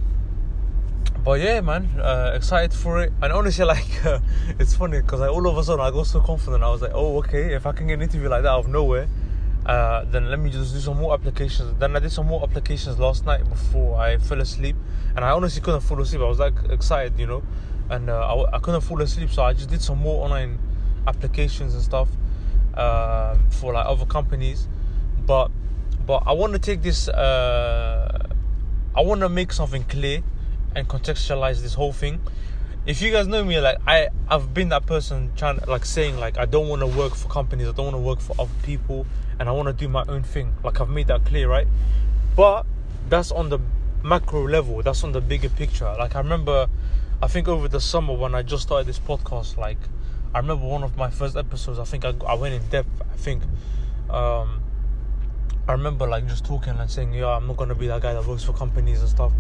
But 1.24 1.39
yeah, 1.39 1.62
man, 1.62 1.85
uh, 2.00 2.33
excited 2.35 2.74
for 2.74 3.01
it. 3.03 3.13
And 3.21 3.31
honestly, 3.31 3.65
like, 3.75 4.05
uh, 4.05 4.19
it's 4.57 4.75
funny 4.75 5.01
because 5.01 5.19
like, 5.19 5.29
all 5.29 5.47
of 5.47 5.55
a 5.55 5.63
sudden 5.63 5.85
I 5.85 5.91
got 5.91 6.07
so 6.07 6.19
confident. 6.19 6.63
I 6.63 6.69
was 6.69 6.81
like, 6.81 6.93
oh, 6.95 7.17
okay, 7.19 7.53
if 7.53 7.67
I 7.67 7.74
can 7.74 7.85
get 7.85 7.93
an 7.95 8.01
interview 8.01 8.27
like 8.27 8.41
that 8.41 8.50
out 8.50 8.62
of 8.62 8.67
nowhere, 8.69 9.07
uh, 9.65 10.05
then 10.05 10.29
let 10.29 10.39
me 10.39 10.51
just 10.51 10.74
do 10.74 10.79
some 10.79 10.98
more 10.98 11.13
applications. 11.13 11.74
Then 11.79 11.95
I 11.95 12.00
did 12.00 12.12
some 12.12 12.27
more 12.27 12.43
applications 12.43 13.00
last 13.00 13.25
night 13.25 13.48
before 13.50 14.00
I 14.00 14.17
fell 14.17 14.39
asleep, 14.41 14.75
and 15.15 15.25
I 15.25 15.31
honestly 15.31 15.62
couldn't 15.62 15.81
fall 15.81 16.00
asleep. 16.01 16.22
I 16.22 16.25
was 16.25 16.39
like 16.39 16.53
excited, 16.69 17.17
you 17.19 17.25
know, 17.25 17.43
and 17.89 18.10
uh, 18.10 18.19
I, 18.19 18.57
I 18.57 18.60
couldn't 18.60 18.81
fall 18.81 19.01
asleep, 19.01 19.31
so 19.31 19.43
I 19.43 19.53
just 19.53 19.69
did 19.69 19.81
some 19.81 19.98
more 19.98 20.24
online 20.24 20.60
applications 21.07 21.74
and 21.74 21.84
stuff 21.84 22.10
uh, 22.75 23.38
for 23.50 23.74
like 23.74 23.88
other 23.88 24.05
companies. 24.05 24.67
But 25.25 25.50
but 26.05 26.24
I 26.27 26.34
want 26.34 26.53
to 26.53 26.60
take 26.60 26.84
this. 26.84 27.07
Uh, 27.07 28.27
I 28.95 29.01
want 29.01 29.22
to 29.22 29.29
make 29.29 29.51
something 29.51 29.84
clear 29.86 30.22
and 30.75 30.88
contextualize 30.88 31.62
this 31.62 31.74
whole 31.74 31.91
thing 31.93 32.22
if 32.85 33.01
you 33.01 33.11
guys 33.11 33.27
know 33.27 33.43
me, 33.43 33.59
like 33.59 33.77
I, 33.87 34.09
I've 34.29 34.53
been 34.53 34.69
that 34.69 34.85
person 34.85 35.31
trying, 35.35 35.59
like 35.67 35.85
saying, 35.85 36.17
like 36.17 36.37
I 36.37 36.45
don't 36.45 36.67
want 36.67 36.81
to 36.81 36.87
work 36.87 37.15
for 37.15 37.27
companies, 37.27 37.67
I 37.67 37.71
don't 37.71 37.85
want 37.85 37.95
to 37.95 38.01
work 38.01 38.19
for 38.19 38.35
other 38.39 38.53
people, 38.63 39.05
and 39.39 39.49
I 39.49 39.51
want 39.51 39.67
to 39.67 39.73
do 39.73 39.87
my 39.87 40.03
own 40.07 40.23
thing. 40.23 40.55
Like 40.63 40.79
I've 40.79 40.89
made 40.89 41.07
that 41.07 41.25
clear, 41.25 41.49
right? 41.49 41.67
But 42.35 42.65
that's 43.09 43.31
on 43.31 43.49
the 43.49 43.59
macro 44.03 44.47
level. 44.47 44.81
That's 44.83 45.03
on 45.03 45.13
the 45.13 45.21
bigger 45.21 45.49
picture. 45.49 45.93
Like 45.97 46.15
I 46.15 46.19
remember, 46.19 46.67
I 47.21 47.27
think 47.27 47.47
over 47.47 47.67
the 47.67 47.81
summer 47.81 48.13
when 48.13 48.35
I 48.35 48.43
just 48.43 48.63
started 48.63 48.87
this 48.87 48.99
podcast, 48.99 49.57
like 49.57 49.79
I 50.33 50.39
remember 50.39 50.65
one 50.65 50.83
of 50.83 50.95
my 50.95 51.09
first 51.09 51.35
episodes. 51.35 51.79
I 51.79 51.85
think 51.85 52.05
I, 52.05 52.13
I 52.27 52.35
went 52.35 52.53
in 52.53 52.67
depth. 52.69 53.01
I 53.01 53.15
think. 53.17 53.43
Um, 54.09 54.61
I 55.67 55.72
remember 55.72 56.07
like 56.07 56.27
just 56.27 56.45
talking 56.45 56.77
and 56.77 56.89
saying, 56.89 57.13
yeah, 57.13 57.27
I'm 57.27 57.48
not 57.48 57.57
gonna 57.57 57.74
be 57.74 57.88
that 57.88 58.01
guy 58.01 58.13
that 58.13 58.25
works 58.25 58.43
for 58.43 58.53
companies 58.53 59.01
and 59.01 59.10
stuff. 59.10 59.34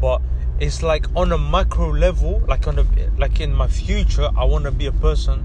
But 0.00 0.20
it's 0.58 0.82
like 0.82 1.06
on 1.16 1.32
a 1.32 1.38
macro 1.38 1.92
level, 1.92 2.40
like 2.46 2.68
on 2.68 2.78
a 2.78 2.86
like 3.16 3.40
in 3.40 3.54
my 3.54 3.66
future, 3.66 4.28
I 4.36 4.44
wanna 4.44 4.70
be 4.70 4.86
a 4.86 4.92
person 4.92 5.44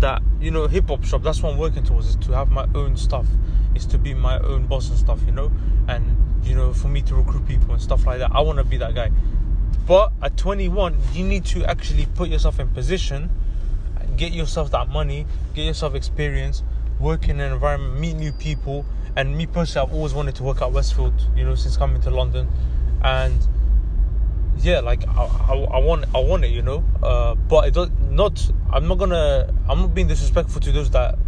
that, 0.00 0.22
you 0.40 0.50
know, 0.50 0.66
hip 0.66 0.88
hop 0.88 1.04
shop, 1.04 1.22
that's 1.22 1.42
what 1.42 1.52
I'm 1.52 1.58
working 1.58 1.84
towards 1.84 2.08
is 2.08 2.16
to 2.16 2.32
have 2.32 2.50
my 2.50 2.66
own 2.74 2.96
stuff. 2.96 3.26
Is 3.74 3.86
to 3.86 3.98
be 3.98 4.12
my 4.14 4.40
own 4.40 4.66
boss 4.66 4.88
and 4.88 4.98
stuff, 4.98 5.20
you 5.24 5.32
know? 5.32 5.52
And 5.86 6.16
you 6.42 6.56
know, 6.56 6.72
for 6.72 6.88
me 6.88 7.02
to 7.02 7.14
recruit 7.14 7.46
people 7.46 7.72
and 7.72 7.82
stuff 7.82 8.06
like 8.06 8.18
that. 8.18 8.32
I 8.34 8.40
wanna 8.40 8.64
be 8.64 8.76
that 8.78 8.94
guy. 8.94 9.12
But 9.86 10.12
at 10.22 10.36
21, 10.36 10.96
you 11.12 11.24
need 11.24 11.44
to 11.46 11.64
actually 11.64 12.06
put 12.06 12.28
yourself 12.28 12.58
in 12.58 12.68
position, 12.68 13.30
get 14.16 14.32
yourself 14.32 14.70
that 14.72 14.88
money, 14.88 15.26
get 15.54 15.64
yourself 15.64 15.94
experience, 15.94 16.62
work 16.98 17.28
in 17.28 17.40
an 17.40 17.52
environment, 17.52 17.98
meet 18.00 18.14
new 18.16 18.32
people. 18.32 18.84
And 19.16 19.36
me 19.36 19.46
personally, 19.46 19.88
I've 19.88 19.94
always 19.94 20.14
wanted 20.14 20.34
to 20.36 20.42
work 20.42 20.62
at 20.62 20.72
Westfield, 20.72 21.14
you 21.36 21.44
know, 21.44 21.54
since 21.54 21.76
coming 21.76 22.00
to 22.02 22.10
London. 22.10 22.48
And 23.02 23.38
yeah, 24.58 24.80
like 24.80 25.06
I, 25.08 25.24
I, 25.24 25.54
I 25.54 25.78
want, 25.78 26.04
I 26.14 26.20
want 26.20 26.44
it, 26.44 26.50
you 26.50 26.62
know. 26.62 26.84
Uh, 27.02 27.34
but 27.34 27.68
it 27.68 27.74
does 27.74 27.90
not. 28.08 28.50
I'm 28.72 28.86
not 28.88 28.98
gonna. 28.98 29.52
I'm 29.68 29.80
not 29.80 29.94
being 29.94 30.06
disrespectful 30.06 30.60
to 30.62 30.72
those 30.72 30.90
that 30.90 31.18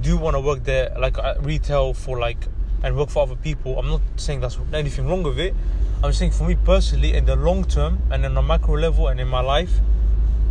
do 0.00 0.16
want 0.16 0.34
to 0.34 0.40
work 0.40 0.64
there, 0.64 0.94
like 0.98 1.18
at 1.18 1.44
retail 1.44 1.94
for 1.94 2.18
like 2.18 2.48
and 2.82 2.96
work 2.96 3.10
for 3.10 3.22
other 3.22 3.36
people. 3.36 3.78
I'm 3.78 3.88
not 3.88 4.00
saying 4.16 4.40
that's 4.40 4.58
anything 4.72 5.06
wrong 5.06 5.22
with 5.22 5.38
it. 5.38 5.54
I'm 6.02 6.12
saying 6.12 6.32
for 6.32 6.44
me 6.44 6.56
personally, 6.56 7.14
in 7.14 7.26
the 7.26 7.36
long 7.36 7.64
term 7.64 8.02
and 8.10 8.24
in 8.24 8.36
a 8.36 8.42
macro 8.42 8.76
level 8.76 9.08
and 9.08 9.20
in 9.20 9.28
my 9.28 9.40
life, 9.40 9.78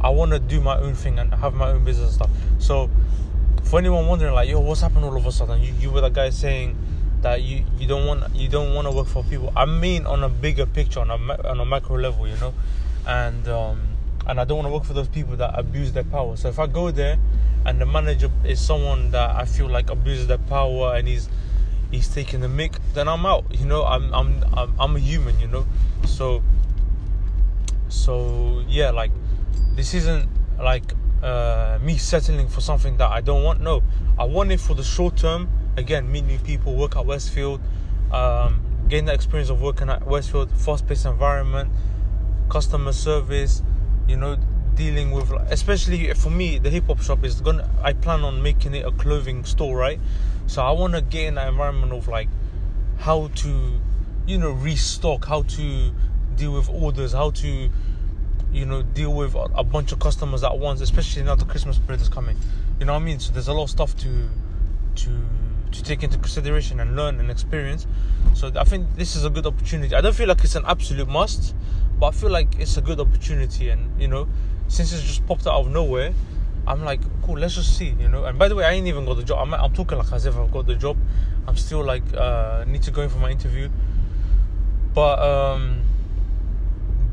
I 0.01 0.10
want 0.10 0.32
to 0.32 0.40
do 0.40 0.62
my 0.62 0.78
own 0.78 0.96
thing 0.96 1.20
and 1.20 1.34
have 1.34 1.54
my 1.54 1.72
own 1.72 1.84
business 1.84 2.08
and 2.08 2.16
stuff. 2.16 2.30
So, 2.60 2.90
for 3.63 3.80
anyone 3.80 4.08
wondering, 4.08 4.34
like, 4.34 4.50
yo, 4.50 4.60
what's 4.60 4.82
happened 4.82 5.06
all 5.06 5.15
of 5.15 5.25
a 5.25 5.32
sudden? 5.32 5.62
You, 5.62 5.74
you 5.80 5.91
were 5.91 6.01
the 6.01 6.10
guy 6.10 6.30
saying 6.30 6.77
that 7.22 7.41
you, 7.41 7.63
you 7.77 7.88
don't 7.88 8.06
want 8.06 8.36
you 8.36 8.50
don't 8.50 8.74
want 8.74 8.88
to 8.88 8.91
work 8.91 9.08
for 9.08 9.24
people. 9.24 9.53
I 9.56 9.65
mean, 9.65 10.06
on 10.06 10.24
a 10.24 10.30
bigger 10.30 10.65
picture, 10.65 11.00
on 11.00 11.12
a 11.12 11.48
on 11.48 11.60
a 11.60 11.65
macro 11.65 11.98
level, 11.98 12.27
you 12.27 12.38
know, 12.38 12.53
and 13.08 13.48
um, 13.48 13.88
and 14.27 14.39
I 14.39 14.44
don't 14.44 14.58
want 14.58 14.68
to 14.68 14.74
work 14.74 14.84
for 14.84 14.94
those 14.94 15.08
people 15.08 15.36
that 15.38 15.58
abuse 15.58 15.91
their 15.91 16.03
power. 16.03 16.36
So 16.36 16.50
if 16.50 16.60
I 16.60 16.68
go 16.68 16.91
there, 16.91 17.18
and 17.65 17.80
the 17.80 17.86
manager 17.86 18.30
is 18.44 18.60
someone 18.60 19.12
that 19.12 19.36
I 19.36 19.46
feel 19.46 19.70
like 19.70 19.89
abuses 19.89 20.27
their 20.27 20.38
power 20.38 20.96
and 20.96 21.08
he's 21.08 21.30
he's 21.91 22.08
taking 22.08 22.41
the 22.41 22.50
mic, 22.50 22.74
then 22.94 23.08
I'm 23.08 23.25
out. 23.25 23.46
You 23.51 23.65
know, 23.65 23.84
I'm 23.84 24.13
I'm 24.13 24.44
I'm, 24.53 24.74
I'm 24.80 24.96
a 24.96 25.00
human. 25.00 25.39
You 25.39 25.48
know, 25.48 25.65
so 26.06 26.41
so 27.89 28.63
yeah, 28.68 28.89
like 28.91 29.12
this 29.75 29.94
isn't 29.94 30.27
like 30.60 30.94
uh, 31.24 31.80
me 31.82 31.98
settling 31.98 32.48
for 32.48 32.62
something 32.62 32.98
that 32.98 33.10
I 33.10 33.22
don't 33.22 33.44
want. 33.44 33.62
No, 33.62 33.84
I 34.18 34.24
want 34.24 34.51
it 34.51 34.60
for 34.60 34.74
the 34.74 34.84
short 34.84 35.18
term. 35.18 35.50
Again, 35.78 36.12
meet 36.12 36.25
new 36.25 36.40
people, 36.40 36.75
work 36.75 36.96
at 36.96 37.06
Westfield, 37.06 37.62
um, 38.12 38.62
gain 38.88 39.06
the 39.06 39.13
experience 39.13 39.50
of 39.50 39.62
working 39.62 39.90
at 39.90 40.06
Westfield, 40.06 40.51
fast-paced 40.51 41.06
environment, 41.06 41.72
customer 42.50 42.94
service. 42.94 43.63
You 44.08 44.18
know, 44.18 44.38
dealing 44.75 45.12
with, 45.12 45.32
especially 45.50 46.13
for 46.13 46.30
me, 46.30 46.58
the 46.58 46.70
hip 46.70 46.88
hop 46.88 47.01
shop 47.01 47.24
is 47.24 47.40
gonna. 47.40 47.70
I 47.82 47.94
plan 47.94 48.24
on 48.24 48.42
making 48.42 48.74
it 48.74 48.86
a 48.86 48.92
clothing 48.92 49.46
store, 49.46 49.78
right? 49.78 50.00
So 50.48 50.62
I 50.62 50.72
want 50.72 50.94
to 50.96 51.01
get 51.01 51.28
in 51.28 51.36
that 51.36 51.48
environment 51.48 51.94
of 51.94 52.08
like 52.08 52.28
how 52.98 53.30
to, 53.36 53.80
you 54.28 54.38
know, 54.38 54.51
restock, 54.51 55.25
how 55.25 55.44
to 55.44 55.92
deal 56.36 56.54
with 56.54 56.70
orders, 56.70 57.13
how 57.13 57.32
to, 57.32 57.70
you 58.51 58.65
know, 58.65 58.81
deal 58.81 59.13
with 59.13 59.36
a 59.36 59.63
bunch 59.63 59.91
of 59.91 60.00
customers 60.00 60.43
at 60.43 60.58
once, 60.58 60.81
especially 60.81 61.24
now 61.24 61.36
the 61.36 61.46
Christmas 61.46 61.77
period 61.77 62.01
is 62.01 62.10
coming. 62.10 62.38
You 62.79 62.86
know 62.86 62.93
what 62.93 63.01
I 63.01 63.05
mean? 63.05 63.20
So 63.20 63.31
there's 63.31 63.48
a 63.48 63.53
lot 63.53 63.63
of 63.63 63.70
stuff 63.70 63.96
to, 63.98 64.29
to, 64.96 65.25
to 65.72 65.84
take 65.84 66.03
into 66.03 66.17
consideration 66.17 66.79
and 66.79 66.96
learn 66.96 67.20
and 67.20 67.31
experience. 67.31 67.88
So 68.34 68.51
I 68.55 68.63
think 68.63 68.96
this 68.96 69.15
is 69.15 69.24
a 69.24 69.29
good 69.29 69.46
opportunity. 69.46 69.96
I 69.96 70.01
don't 70.01 70.15
feel 70.15 70.27
like 70.27 70.43
it's 70.43 70.55
an 70.55 70.65
absolute 70.67 71.08
must, 71.08 71.55
but 72.00 72.08
I 72.08 72.12
feel 72.12 72.29
like 72.29 72.60
it's 72.60 72.75
a 72.77 72.81
good 72.81 73.00
opportunity. 73.00 73.70
And 73.70 74.00
you 74.01 74.08
know, 74.08 74.27
since 74.67 74.91
it's 74.91 75.03
just 75.03 75.25
popped 75.27 75.48
out 75.48 75.55
of 75.55 75.72
nowhere, 75.72 76.13
I'm 76.67 76.84
like, 76.84 77.01
cool, 77.24 77.38
let's 77.38 77.55
just 77.55 77.77
see, 77.77 77.96
you 78.00 78.08
know. 78.08 78.25
And 78.25 78.38
by 78.38 78.48
the 78.48 78.55
way, 78.55 78.65
I 78.65 78.72
ain't 78.72 78.88
even 78.88 79.05
got 79.05 79.15
the 79.15 79.24
job. 79.24 79.39
I'm, 79.39 79.53
I'm 79.53 79.74
talking 79.74 79.98
like 79.98 80.12
as 80.12 80.25
if 80.25 80.36
I've 80.36 80.51
got 80.51 80.67
the 80.67 80.75
job. 80.75 80.98
I'm 81.48 81.55
still 81.55 81.84
like, 81.84 82.03
uh, 82.13 82.65
need 82.67 82.84
to 82.84 82.91
go 82.91 83.01
in 83.01 83.10
for 83.10 83.17
my 83.17 83.31
interview. 83.31 83.70
But 84.93 85.20
um, 85.20 85.81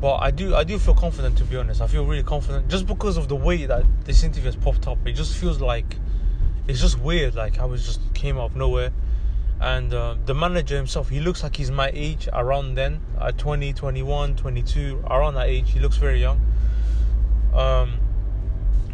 but 0.01 0.15
I 0.17 0.31
do 0.31 0.55
I 0.55 0.63
do 0.63 0.79
feel 0.79 0.93
confident 0.93 1.37
to 1.39 1.43
be 1.43 1.57
honest. 1.57 1.81
I 1.81 1.87
feel 1.87 2.05
really 2.05 2.23
confident 2.23 2.69
just 2.69 2.87
because 2.87 3.17
of 3.17 3.27
the 3.27 3.35
way 3.35 3.65
that 3.65 3.83
this 4.05 4.23
interview 4.23 4.45
has 4.45 4.55
popped 4.55 4.87
up. 4.87 4.97
It 5.05 5.13
just 5.13 5.35
feels 5.35 5.59
like 5.59 5.97
it's 6.67 6.79
just 6.79 6.99
weird. 6.99 7.35
Like 7.35 7.59
I 7.59 7.65
was 7.65 7.85
just 7.85 8.01
came 8.13 8.37
out 8.37 8.51
of 8.51 8.55
nowhere. 8.55 8.91
And 9.61 9.93
uh, 9.93 10.15
the 10.25 10.33
manager 10.33 10.77
himself, 10.77 11.09
he 11.09 11.19
looks 11.19 11.43
like 11.43 11.57
he's 11.57 11.69
my 11.69 11.91
age 11.93 12.29
around 12.31 12.75
then, 12.75 13.01
at 13.19 13.37
20, 13.37 13.73
21, 13.73 14.37
22, 14.37 15.03
around 15.09 15.33
that 15.33 15.47
age. 15.47 15.71
He 15.71 15.81
looks 15.81 15.97
very 15.97 16.21
young. 16.21 16.39
Um, 17.53 17.99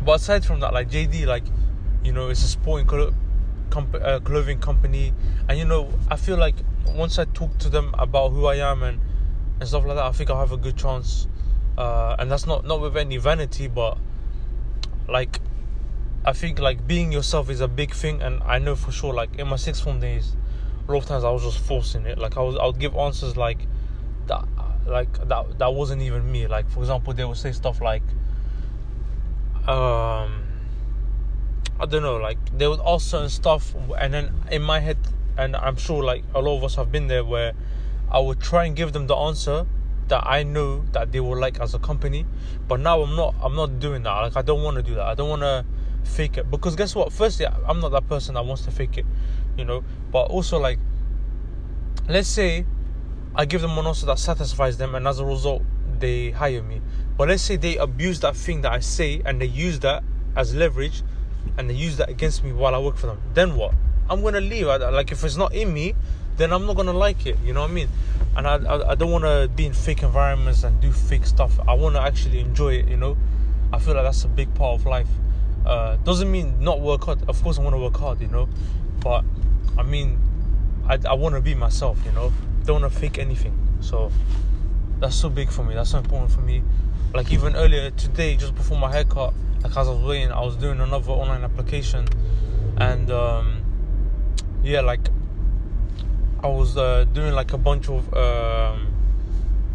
but 0.03 0.13
aside 0.13 0.43
from 0.43 0.61
that, 0.61 0.73
like 0.73 0.89
JD, 0.89 1.27
like 1.27 1.43
you 2.03 2.13
know, 2.13 2.29
it's 2.29 2.43
a 2.43 2.47
sporting 2.47 2.87
clo- 2.87 3.13
comp- 3.69 3.95
uh, 3.95 4.19
clothing 4.21 4.59
company, 4.59 5.13
and 5.47 5.59
you 5.59 5.65
know, 5.65 5.91
I 6.09 6.15
feel 6.15 6.37
like 6.37 6.55
once 6.87 7.19
I 7.19 7.25
talk 7.25 7.57
to 7.59 7.69
them 7.69 7.93
about 7.97 8.29
who 8.29 8.45
I 8.45 8.55
am 8.55 8.81
and 8.83 8.99
and 9.59 9.67
stuff 9.67 9.85
like 9.85 9.95
that, 9.95 10.05
I 10.05 10.11
think 10.11 10.29
I'll 10.29 10.39
have 10.39 10.51
a 10.51 10.57
good 10.57 10.77
chance. 10.77 11.27
Uh, 11.77 12.15
and 12.19 12.31
that's 12.31 12.45
not 12.45 12.65
not 12.65 12.79
with 12.81 12.95
any 12.95 13.17
vanity, 13.17 13.67
but 13.67 13.97
like 15.07 15.39
I 16.23 16.33
think 16.33 16.59
like 16.59 16.87
being 16.87 17.11
yourself 17.11 17.49
is 17.49 17.61
a 17.61 17.67
big 17.67 17.93
thing, 17.93 18.21
and 18.21 18.41
I 18.43 18.59
know 18.59 18.75
for 18.75 18.91
sure. 18.91 19.13
Like 19.13 19.35
in 19.37 19.47
my 19.47 19.57
sixth 19.57 19.83
form 19.83 19.99
days, 19.99 20.35
a 20.87 20.91
lot 20.91 20.99
of 20.99 21.05
times 21.05 21.23
I 21.23 21.29
was 21.29 21.43
just 21.43 21.59
forcing 21.59 22.05
it. 22.05 22.17
Like 22.17 22.37
I 22.37 22.41
was, 22.41 22.55
I 22.57 22.65
would 22.65 22.79
give 22.79 22.95
answers 22.95 23.37
like 23.37 23.59
that, 24.27 24.45
like 24.85 25.27
that 25.27 25.59
that 25.59 25.73
wasn't 25.73 26.01
even 26.01 26.31
me. 26.31 26.47
Like 26.47 26.69
for 26.69 26.79
example, 26.79 27.13
they 27.13 27.25
would 27.25 27.37
say 27.37 27.51
stuff 27.51 27.81
like 27.81 28.03
um 29.67 30.43
I 31.77 31.85
don't 31.87 32.03
know, 32.03 32.17
like 32.17 32.37
they 32.57 32.67
would 32.67 32.79
ask 32.85 33.09
certain 33.09 33.29
stuff, 33.29 33.75
and 33.99 34.13
then 34.13 34.33
in 34.49 34.61
my 34.61 34.79
head, 34.79 34.97
and 35.37 35.55
I'm 35.55 35.75
sure 35.75 36.03
like 36.03 36.23
a 36.33 36.41
lot 36.41 36.57
of 36.57 36.63
us 36.63 36.75
have 36.75 36.91
been 36.91 37.07
there, 37.07 37.25
where 37.25 37.53
I 38.15 38.19
would 38.19 38.39
try 38.39 38.63
and 38.63 38.77
give 38.77 38.93
them 38.93 39.07
the 39.07 39.15
answer 39.15 39.65
that 40.07 40.25
I 40.25 40.43
know 40.43 40.85
that 40.93 41.11
they 41.11 41.19
will 41.19 41.37
like 41.37 41.59
as 41.59 41.73
a 41.73 41.79
company, 41.79 42.25
but 42.65 42.79
now 42.79 43.01
I'm 43.01 43.17
not. 43.17 43.35
I'm 43.43 43.55
not 43.55 43.79
doing 43.79 44.03
that. 44.03 44.11
Like 44.21 44.37
I 44.37 44.41
don't 44.41 44.63
want 44.63 44.77
to 44.77 44.83
do 44.83 44.95
that. 44.95 45.05
I 45.05 45.15
don't 45.15 45.27
want 45.27 45.41
to 45.41 45.65
fake 46.05 46.37
it 46.37 46.49
because 46.49 46.77
guess 46.77 46.95
what? 46.95 47.11
Firstly, 47.11 47.45
I'm 47.45 47.81
not 47.81 47.89
that 47.89 48.07
person 48.07 48.35
that 48.35 48.45
wants 48.45 48.63
to 48.63 48.71
fake 48.71 48.97
it, 48.97 49.05
you 49.57 49.65
know. 49.65 49.83
But 50.13 50.27
also 50.27 50.57
like, 50.57 50.79
let's 52.07 52.29
say 52.29 52.65
I 53.35 53.43
give 53.43 53.59
them 53.59 53.77
an 53.77 53.85
answer 53.85 54.05
that 54.05 54.19
satisfies 54.19 54.77
them, 54.77 54.95
and 54.95 55.05
as 55.09 55.19
a 55.19 55.25
result, 55.25 55.63
they 55.99 56.31
hire 56.31 56.63
me. 56.63 56.81
But 57.17 57.27
let's 57.27 57.43
say 57.43 57.57
they 57.57 57.75
abuse 57.75 58.21
that 58.21 58.37
thing 58.37 58.61
that 58.61 58.71
I 58.71 58.79
say 58.79 59.23
and 59.25 59.41
they 59.41 59.45
use 59.45 59.81
that 59.81 60.03
as 60.37 60.55
leverage 60.55 61.03
and 61.57 61.69
they 61.69 61.73
use 61.73 61.97
that 61.97 62.09
against 62.09 62.45
me 62.45 62.53
while 62.53 62.75
I 62.75 62.79
work 62.79 62.95
for 62.95 63.07
them. 63.07 63.21
Then 63.33 63.57
what? 63.57 63.73
I'm 64.09 64.21
gonna 64.21 64.39
leave. 64.39 64.67
Like 64.67 65.11
if 65.11 65.21
it's 65.25 65.35
not 65.35 65.53
in 65.53 65.73
me, 65.73 65.95
then 66.37 66.51
I'm 66.51 66.65
not 66.65 66.75
gonna 66.75 66.93
like 66.93 67.25
it. 67.25 67.37
You 67.43 67.53
know 67.53 67.61
what 67.61 67.71
I 67.71 67.73
mean? 67.73 67.89
And 68.35 68.47
I 68.47 68.55
I, 68.55 68.91
I 68.91 68.95
don't 68.95 69.11
want 69.11 69.23
to 69.23 69.49
be 69.55 69.65
in 69.65 69.73
fake 69.73 70.03
environments 70.03 70.63
and 70.63 70.79
do 70.81 70.91
fake 70.91 71.25
stuff. 71.25 71.59
I 71.67 71.73
want 71.73 71.95
to 71.95 72.01
actually 72.01 72.39
enjoy 72.39 72.73
it. 72.75 72.87
You 72.87 72.97
know, 72.97 73.17
I 73.71 73.79
feel 73.79 73.93
like 73.95 74.03
that's 74.03 74.23
a 74.23 74.27
big 74.27 74.53
part 74.55 74.79
of 74.79 74.85
life. 74.85 75.09
Uh, 75.65 75.95
doesn't 75.97 76.31
mean 76.31 76.59
not 76.59 76.79
work 76.81 77.05
hard. 77.05 77.27
Of 77.27 77.41
course, 77.41 77.57
I 77.57 77.61
want 77.61 77.75
to 77.75 77.81
work 77.81 77.97
hard. 77.97 78.21
You 78.21 78.27
know, 78.27 78.49
but 78.99 79.23
I 79.77 79.83
mean, 79.83 80.19
I 80.87 80.99
I 81.07 81.13
want 81.13 81.35
to 81.35 81.41
be 81.41 81.55
myself. 81.55 81.99
You 82.05 82.11
know, 82.11 82.31
don't 82.65 82.81
want 82.81 82.93
to 82.93 82.99
fake 82.99 83.17
anything. 83.17 83.55
So 83.81 84.11
that's 84.99 85.15
so 85.15 85.29
big 85.29 85.49
for 85.49 85.63
me. 85.63 85.75
That's 85.75 85.91
so 85.91 85.97
important 85.97 86.31
for 86.31 86.41
me. 86.41 86.63
Like 87.13 87.31
even 87.31 87.55
earlier 87.55 87.91
today, 87.91 88.35
just 88.35 88.55
before 88.55 88.77
my 88.77 88.91
haircut, 88.91 89.33
like 89.63 89.75
as 89.77 89.87
I 89.87 89.91
was 89.91 90.03
waiting, 90.03 90.31
I 90.31 90.41
was 90.41 90.57
doing 90.57 90.81
another 90.81 91.11
online 91.11 91.43
application, 91.43 92.07
and 92.77 93.09
um, 93.09 93.63
yeah, 94.63 94.81
like 94.81 95.07
I 96.45 96.47
was 96.47 96.77
uh, 96.77 97.05
doing 97.11 97.33
like 97.33 97.53
a 97.53 97.57
bunch 97.57 97.89
of 97.89 98.13
um, 98.13 98.93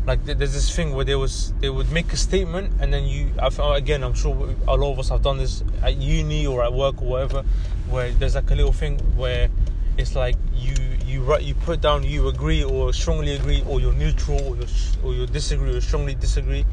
like 0.07 0.25
there's 0.25 0.55
this 0.55 0.75
thing 0.75 0.95
where 0.95 1.05
they 1.05 1.17
was 1.17 1.53
they 1.59 1.69
would 1.69 1.91
make 1.91 2.13
a 2.13 2.17
statement 2.17 2.81
and 2.81 2.95
then 2.95 3.07
you 3.07 3.33
I, 3.41 3.77
again 3.77 4.05
I'm 4.05 4.15
sure 4.15 4.55
a 4.69 4.77
lot 4.77 4.93
of 4.93 5.01
us 5.01 5.09
have 5.09 5.21
done 5.21 5.39
this 5.39 5.65
at 5.83 5.97
uni 5.97 6.47
or 6.47 6.63
at 6.63 6.73
work 6.73 7.03
or 7.03 7.09
whatever 7.09 7.43
where 7.89 8.13
there's 8.13 8.37
like 8.37 8.49
a 8.53 8.55
little 8.55 8.73
thing 8.73 9.01
where 9.17 9.51
it's 9.99 10.15
like 10.15 10.37
you 10.55 10.77
you 11.05 11.23
write 11.23 11.43
you 11.43 11.55
put 11.55 11.81
down 11.81 12.05
you 12.05 12.29
agree 12.29 12.63
or 12.63 12.93
strongly 12.93 13.35
agree 13.35 13.65
or 13.67 13.81
you're 13.81 13.93
neutral 13.95 14.41
or 14.41 14.55
you 14.55 14.67
or 15.03 15.13
you 15.13 15.27
disagree 15.27 15.75
or 15.75 15.81
strongly 15.81 16.15
disagree 16.15 16.65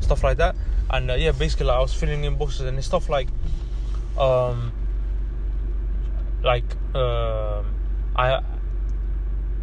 stuff 0.00 0.24
like 0.24 0.38
that. 0.38 0.56
And 0.90 1.12
uh, 1.12 1.14
yeah 1.14 1.30
basically 1.30 1.66
like, 1.66 1.76
I 1.76 1.80
was 1.80 1.94
filling 1.94 2.24
in 2.24 2.34
boxes 2.34 2.62
and 2.62 2.76
it's 2.76 2.88
stuff 2.88 3.08
like 3.08 3.28
um 4.18 4.72
like 6.42 6.66
um 6.96 7.66
I 8.16 8.42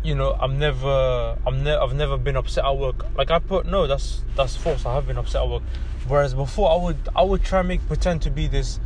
you 0.04 0.16
know 0.16 0.36
I'm 0.40 0.58
never 0.58 1.38
I'm 1.46 1.64
ne- 1.64 1.76
I've 1.76 1.94
never 1.94 2.18
been 2.18 2.36
upset 2.36 2.66
at 2.66 2.78
work 2.78 3.06
like 3.16 3.32
I 3.32 3.40
put 3.40 3.66
no 3.66 3.88
that's 3.88 4.24
that's 4.36 4.56
false 4.56 4.86
I 4.86 4.96
have 4.96 5.08
been 5.08 5.18
upset 5.18 5.44
at 5.44 5.50
work 5.50 5.64
whereas 6.08 6.34
before 6.34 6.72
I 6.72 6.76
would 6.84 6.98
I 7.16 7.24
would 7.24 7.44
try 7.44 7.60
and 7.60 7.68
make 7.68 7.86
pretend 7.88 8.22
to 8.24 8.32
be 8.32 8.48
this 8.48 8.80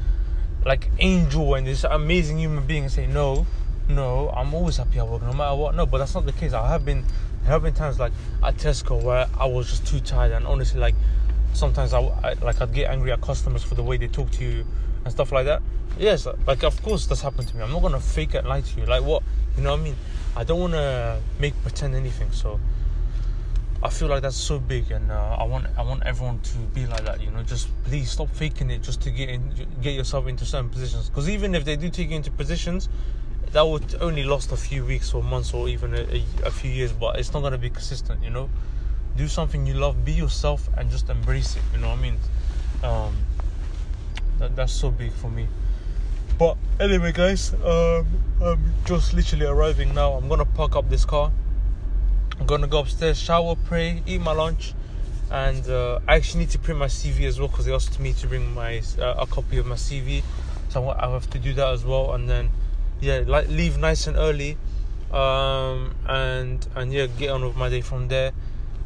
like 0.65 0.89
angel 0.99 1.55
and 1.55 1.65
this 1.65 1.83
amazing 1.83 2.39
human 2.39 2.65
being 2.65 2.83
and 2.83 2.91
say 2.91 3.07
no 3.07 3.45
no, 3.87 4.29
I'm 4.29 4.53
always 4.53 4.77
happy 4.77 4.99
at 4.99 5.07
work 5.07 5.21
no 5.21 5.33
matter 5.33 5.55
what. 5.55 5.75
No, 5.75 5.85
but 5.85 5.99
that's 5.99 6.15
not 6.15 6.25
the 6.25 6.31
case. 6.31 6.53
I 6.53 6.67
have 6.69 6.85
been 6.85 7.05
there 7.41 7.51
have 7.51 7.61
been 7.61 7.73
times 7.73 7.99
like 7.99 8.13
at 8.43 8.55
Tesco 8.57 9.01
where 9.03 9.27
I 9.37 9.45
was 9.45 9.69
just 9.69 9.85
too 9.85 9.99
tired 9.99 10.31
and 10.31 10.47
honestly 10.47 10.79
like 10.79 10.95
sometimes 11.53 11.93
I, 11.93 11.99
I 11.99 12.33
like 12.41 12.59
I'd 12.59 12.73
get 12.73 12.89
angry 12.89 13.11
at 13.11 13.21
customers 13.21 13.63
for 13.63 13.75
the 13.75 13.83
way 13.83 13.97
they 13.97 14.07
talk 14.07 14.31
to 14.31 14.43
you 14.43 14.65
and 15.03 15.13
stuff 15.13 15.31
like 15.31 15.45
that. 15.45 15.61
Yes, 15.99 16.27
like 16.47 16.63
of 16.63 16.81
course 16.81 17.05
that's 17.05 17.21
happened 17.21 17.47
to 17.49 17.55
me. 17.55 17.61
I'm 17.61 17.71
not 17.71 17.81
gonna 17.83 17.99
fake 17.99 18.33
it 18.33 18.45
lie 18.45 18.61
to 18.61 18.79
you. 18.79 18.87
Like 18.87 19.03
what? 19.03 19.21
You 19.55 19.63
know 19.63 19.71
what 19.71 19.81
I 19.81 19.83
mean? 19.83 19.95
I 20.35 20.43
don't 20.43 20.59
wanna 20.59 21.21
make 21.39 21.59
pretend 21.61 21.95
anything. 21.95 22.31
So 22.31 22.59
I 23.81 23.89
feel 23.89 24.07
like 24.07 24.21
that's 24.23 24.35
so 24.35 24.59
big, 24.59 24.91
and 24.91 25.11
uh, 25.11 25.37
I 25.39 25.43
want 25.43 25.67
I 25.77 25.83
want 25.83 26.03
everyone 26.03 26.39
to 26.39 26.57
be 26.57 26.85
like 26.87 27.05
that. 27.05 27.21
You 27.21 27.31
know, 27.31 27.43
just 27.43 27.69
please 27.85 28.09
stop 28.11 28.29
faking 28.29 28.69
it 28.69 28.81
just 28.81 29.01
to 29.03 29.11
get 29.11 29.29
in, 29.29 29.67
get 29.81 29.93
yourself 29.93 30.27
into 30.27 30.45
certain 30.45 30.69
positions. 30.69 31.09
Because 31.09 31.29
even 31.29 31.55
if 31.55 31.65
they 31.65 31.75
do 31.75 31.89
take 31.89 32.09
you 32.09 32.15
into 32.15 32.31
positions, 32.31 32.89
that 33.51 33.61
would 33.61 33.95
only 34.01 34.23
last 34.23 34.51
a 34.51 34.57
few 34.57 34.83
weeks 34.83 35.13
or 35.13 35.23
months 35.23 35.53
or 35.53 35.69
even 35.69 35.93
a, 35.93 36.01
a, 36.01 36.47
a 36.47 36.51
few 36.51 36.71
years, 36.71 36.91
but 36.91 37.19
it's 37.19 37.31
not 37.31 37.41
gonna 37.41 37.57
be 37.57 37.69
consistent. 37.69 38.23
You 38.23 38.29
know, 38.29 38.49
do 39.15 39.27
something 39.27 39.65
you 39.65 39.75
love, 39.75 40.03
be 40.03 40.11
yourself, 40.11 40.67
and 40.77 40.89
just 40.89 41.09
embrace 41.09 41.55
it. 41.55 41.61
You 41.73 41.79
know 41.79 41.89
what 41.89 41.99
I 41.99 42.01
mean? 42.01 42.17
Um, 42.83 43.15
that, 44.39 44.55
that's 44.55 44.73
so 44.73 44.91
big 44.91 45.11
for 45.13 45.29
me. 45.29 45.47
But 46.37 46.57
anyway, 46.81 47.13
guys, 47.13 47.53
um, 47.63 48.05
I'm 48.43 48.73
just 48.83 49.13
literally 49.13 49.45
arriving 49.45 49.93
now. 49.93 50.13
I'm 50.13 50.27
gonna 50.27 50.43
park 50.43 50.75
up 50.75 50.89
this 50.89 51.05
car. 51.05 51.31
I'm 52.37 52.45
gonna 52.45 52.67
go 52.67 52.79
upstairs, 52.79 53.17
shower, 53.17 53.55
pray, 53.55 54.03
eat 54.05 54.19
my 54.19 54.33
lunch, 54.33 54.73
and 55.31 55.65
uh, 55.69 56.01
I 56.05 56.15
actually 56.15 56.41
need 56.41 56.49
to 56.49 56.59
print 56.59 56.77
my 56.77 56.87
CV 56.87 57.21
as 57.21 57.39
well 57.39 57.47
because 57.47 57.65
they 57.65 57.73
asked 57.73 58.01
me 58.01 58.11
to 58.13 58.27
bring 58.27 58.53
my 58.53 58.81
uh, 58.99 59.15
a 59.19 59.25
copy 59.25 59.59
of 59.59 59.65
my 59.65 59.75
CV, 59.75 60.23
so 60.67 60.89
I 60.89 61.09
have 61.09 61.29
to 61.29 61.39
do 61.39 61.53
that 61.53 61.69
as 61.69 61.85
well. 61.85 62.13
And 62.13 62.29
then, 62.29 62.49
yeah, 62.99 63.23
like 63.25 63.47
leave 63.47 63.77
nice 63.77 64.05
and 64.07 64.17
early, 64.17 64.57
um, 65.13 65.95
and 66.05 66.67
and 66.75 66.91
yeah, 66.91 67.07
get 67.07 67.29
on 67.29 67.45
with 67.45 67.55
my 67.55 67.69
day 67.69 67.81
from 67.81 68.09
there. 68.09 68.33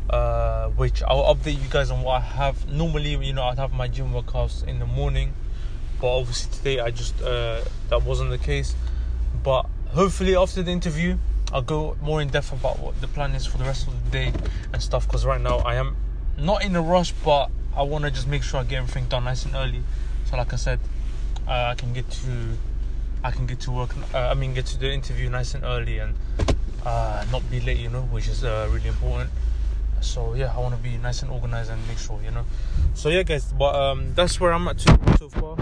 Uh, 0.08 0.70
which 0.70 1.04
I'll 1.04 1.36
update 1.36 1.62
you 1.62 1.68
guys 1.70 1.90
on 1.92 2.02
what 2.02 2.14
I 2.14 2.26
have. 2.26 2.68
Normally, 2.68 3.16
you 3.26 3.34
know, 3.34 3.44
I'd 3.44 3.60
have 3.60 3.74
my 3.74 3.88
gym 3.88 4.12
workouts 4.12 4.68
in 4.68 4.80
the 4.80 4.88
morning 4.88 5.34
but 6.00 6.08
obviously 6.08 6.52
today 6.58 6.80
I 6.80 6.92
just 6.92 7.22
uh, 7.22 7.62
that 7.90 8.04
wasn't 8.04 8.30
the 8.30 8.38
case. 8.38 8.76
But 9.44 9.66
hopefully 9.90 10.36
after 10.36 10.64
the 10.64 10.72
interview, 10.72 11.18
I'll 11.52 11.62
go 11.62 11.98
more 12.02 12.22
in 12.22 12.30
depth 12.30 12.52
about 12.52 12.80
what 12.80 13.00
the 13.02 13.08
plan 13.08 13.34
is 13.36 13.46
for 13.46 13.58
the 13.58 13.64
rest 13.64 13.88
of 13.88 13.94
the 14.06 14.12
day 14.12 14.34
and 14.74 14.82
stuff. 14.82 15.08
Because 15.08 15.26
right 15.26 15.42
now 15.42 15.58
I 15.60 15.76
am 15.76 15.96
not 16.38 16.64
in 16.64 16.76
a 16.76 16.82
rush, 16.82 17.12
but 17.24 17.50
I 17.76 17.84
want 17.84 18.06
to 18.06 18.12
just 18.12 18.28
make 18.28 18.44
sure 18.44 18.60
I 18.60 18.64
get 18.64 18.78
everything 18.78 19.06
done 19.06 19.26
nice 19.26 19.46
and 19.46 19.56
early. 19.56 19.84
So 20.26 20.38
like 20.38 20.54
I 20.54 20.58
said, 20.58 20.80
uh, 21.48 21.52
I 21.72 21.76
can 21.76 21.94
get 21.94 22.10
to 22.12 22.58
I 23.24 23.32
can 23.32 23.46
get 23.46 23.60
to 23.62 23.72
work. 23.72 23.96
Uh, 24.14 24.18
I 24.18 24.34
mean, 24.34 24.54
get 24.54 24.66
to 24.68 24.80
the 24.80 24.92
interview 24.92 25.30
nice 25.30 25.54
and 25.54 25.64
early 25.64 26.00
and 26.00 26.16
uh, 26.86 27.26
not 27.32 27.50
be 27.50 27.60
late. 27.60 27.78
You 27.78 27.90
know, 27.90 28.04
which 28.04 28.28
is 28.28 28.44
uh, 28.44 28.70
really 28.72 28.88
important. 28.88 29.30
So 30.02 30.34
yeah, 30.34 30.54
I 30.56 30.60
want 30.60 30.76
to 30.76 30.82
be 30.82 30.98
nice 30.98 31.22
and 31.22 31.32
organized 31.32 31.72
and 31.72 31.86
make 31.88 31.98
sure 31.98 32.20
you 32.24 32.32
know. 32.32 32.46
So 32.94 33.10
yeah, 33.10 33.24
guys, 33.24 33.52
but 33.52 33.76
um, 33.76 34.14
that's 34.14 34.40
where 34.40 34.54
I'm 34.54 34.68
at 34.68 34.80
so 34.80 35.30
far 35.30 35.58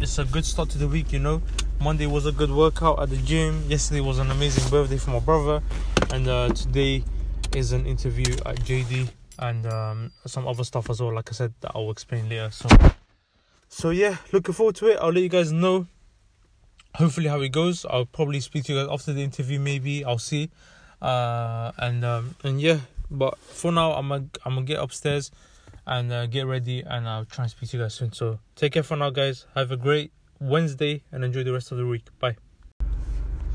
it's 0.00 0.18
a 0.18 0.24
good 0.24 0.44
start 0.44 0.70
to 0.70 0.78
the 0.78 0.86
week, 0.88 1.12
you 1.12 1.18
know. 1.18 1.42
Monday 1.80 2.06
was 2.06 2.26
a 2.26 2.32
good 2.32 2.50
workout 2.50 3.00
at 3.00 3.10
the 3.10 3.16
gym. 3.16 3.64
Yesterday 3.68 4.00
was 4.00 4.18
an 4.18 4.30
amazing 4.30 4.68
birthday 4.70 4.96
for 4.96 5.10
my 5.10 5.18
brother, 5.18 5.62
and 6.12 6.28
uh, 6.28 6.48
today 6.50 7.04
is 7.54 7.72
an 7.72 7.86
interview 7.86 8.32
at 8.46 8.56
JD 8.60 9.08
and 9.38 9.66
um, 9.66 10.10
some 10.26 10.46
other 10.46 10.64
stuff 10.64 10.90
as 10.90 11.00
well. 11.00 11.14
Like 11.14 11.30
I 11.30 11.32
said, 11.32 11.52
that 11.60 11.72
I'll 11.74 11.90
explain 11.90 12.28
later. 12.28 12.50
So, 12.50 12.68
so 13.68 13.90
yeah, 13.90 14.16
looking 14.32 14.54
forward 14.54 14.76
to 14.76 14.88
it. 14.88 14.98
I'll 15.00 15.12
let 15.12 15.22
you 15.22 15.28
guys 15.28 15.52
know. 15.52 15.86
Hopefully, 16.94 17.28
how 17.28 17.40
it 17.40 17.50
goes. 17.50 17.84
I'll 17.88 18.06
probably 18.06 18.40
speak 18.40 18.64
to 18.64 18.72
you 18.74 18.80
guys 18.80 18.88
after 18.90 19.12
the 19.12 19.22
interview. 19.22 19.58
Maybe 19.58 20.04
I'll 20.04 20.18
see. 20.18 20.50
Uh, 21.00 21.72
and 21.78 22.04
um, 22.04 22.34
and 22.42 22.60
yeah, 22.60 22.78
but 23.10 23.38
for 23.38 23.72
now, 23.72 23.92
I'm 23.92 24.08
gonna 24.08 24.28
I'm 24.44 24.54
gonna 24.54 24.66
get 24.66 24.80
upstairs 24.80 25.30
and 25.86 26.12
uh, 26.12 26.26
get 26.26 26.46
ready 26.46 26.82
and 26.82 27.08
I'll 27.08 27.24
try 27.24 27.44
and 27.44 27.50
speak 27.50 27.70
to 27.70 27.78
you 27.78 27.82
guys 27.82 27.94
soon. 27.94 28.12
So 28.12 28.38
take 28.56 28.72
care 28.72 28.82
for 28.82 28.96
now, 28.96 29.10
guys. 29.10 29.46
Have 29.54 29.70
a 29.72 29.76
great 29.76 30.12
Wednesday 30.38 31.02
and 31.10 31.24
enjoy 31.24 31.44
the 31.44 31.52
rest 31.52 31.72
of 31.72 31.78
the 31.78 31.86
week. 31.86 32.06
Bye. 32.18 32.36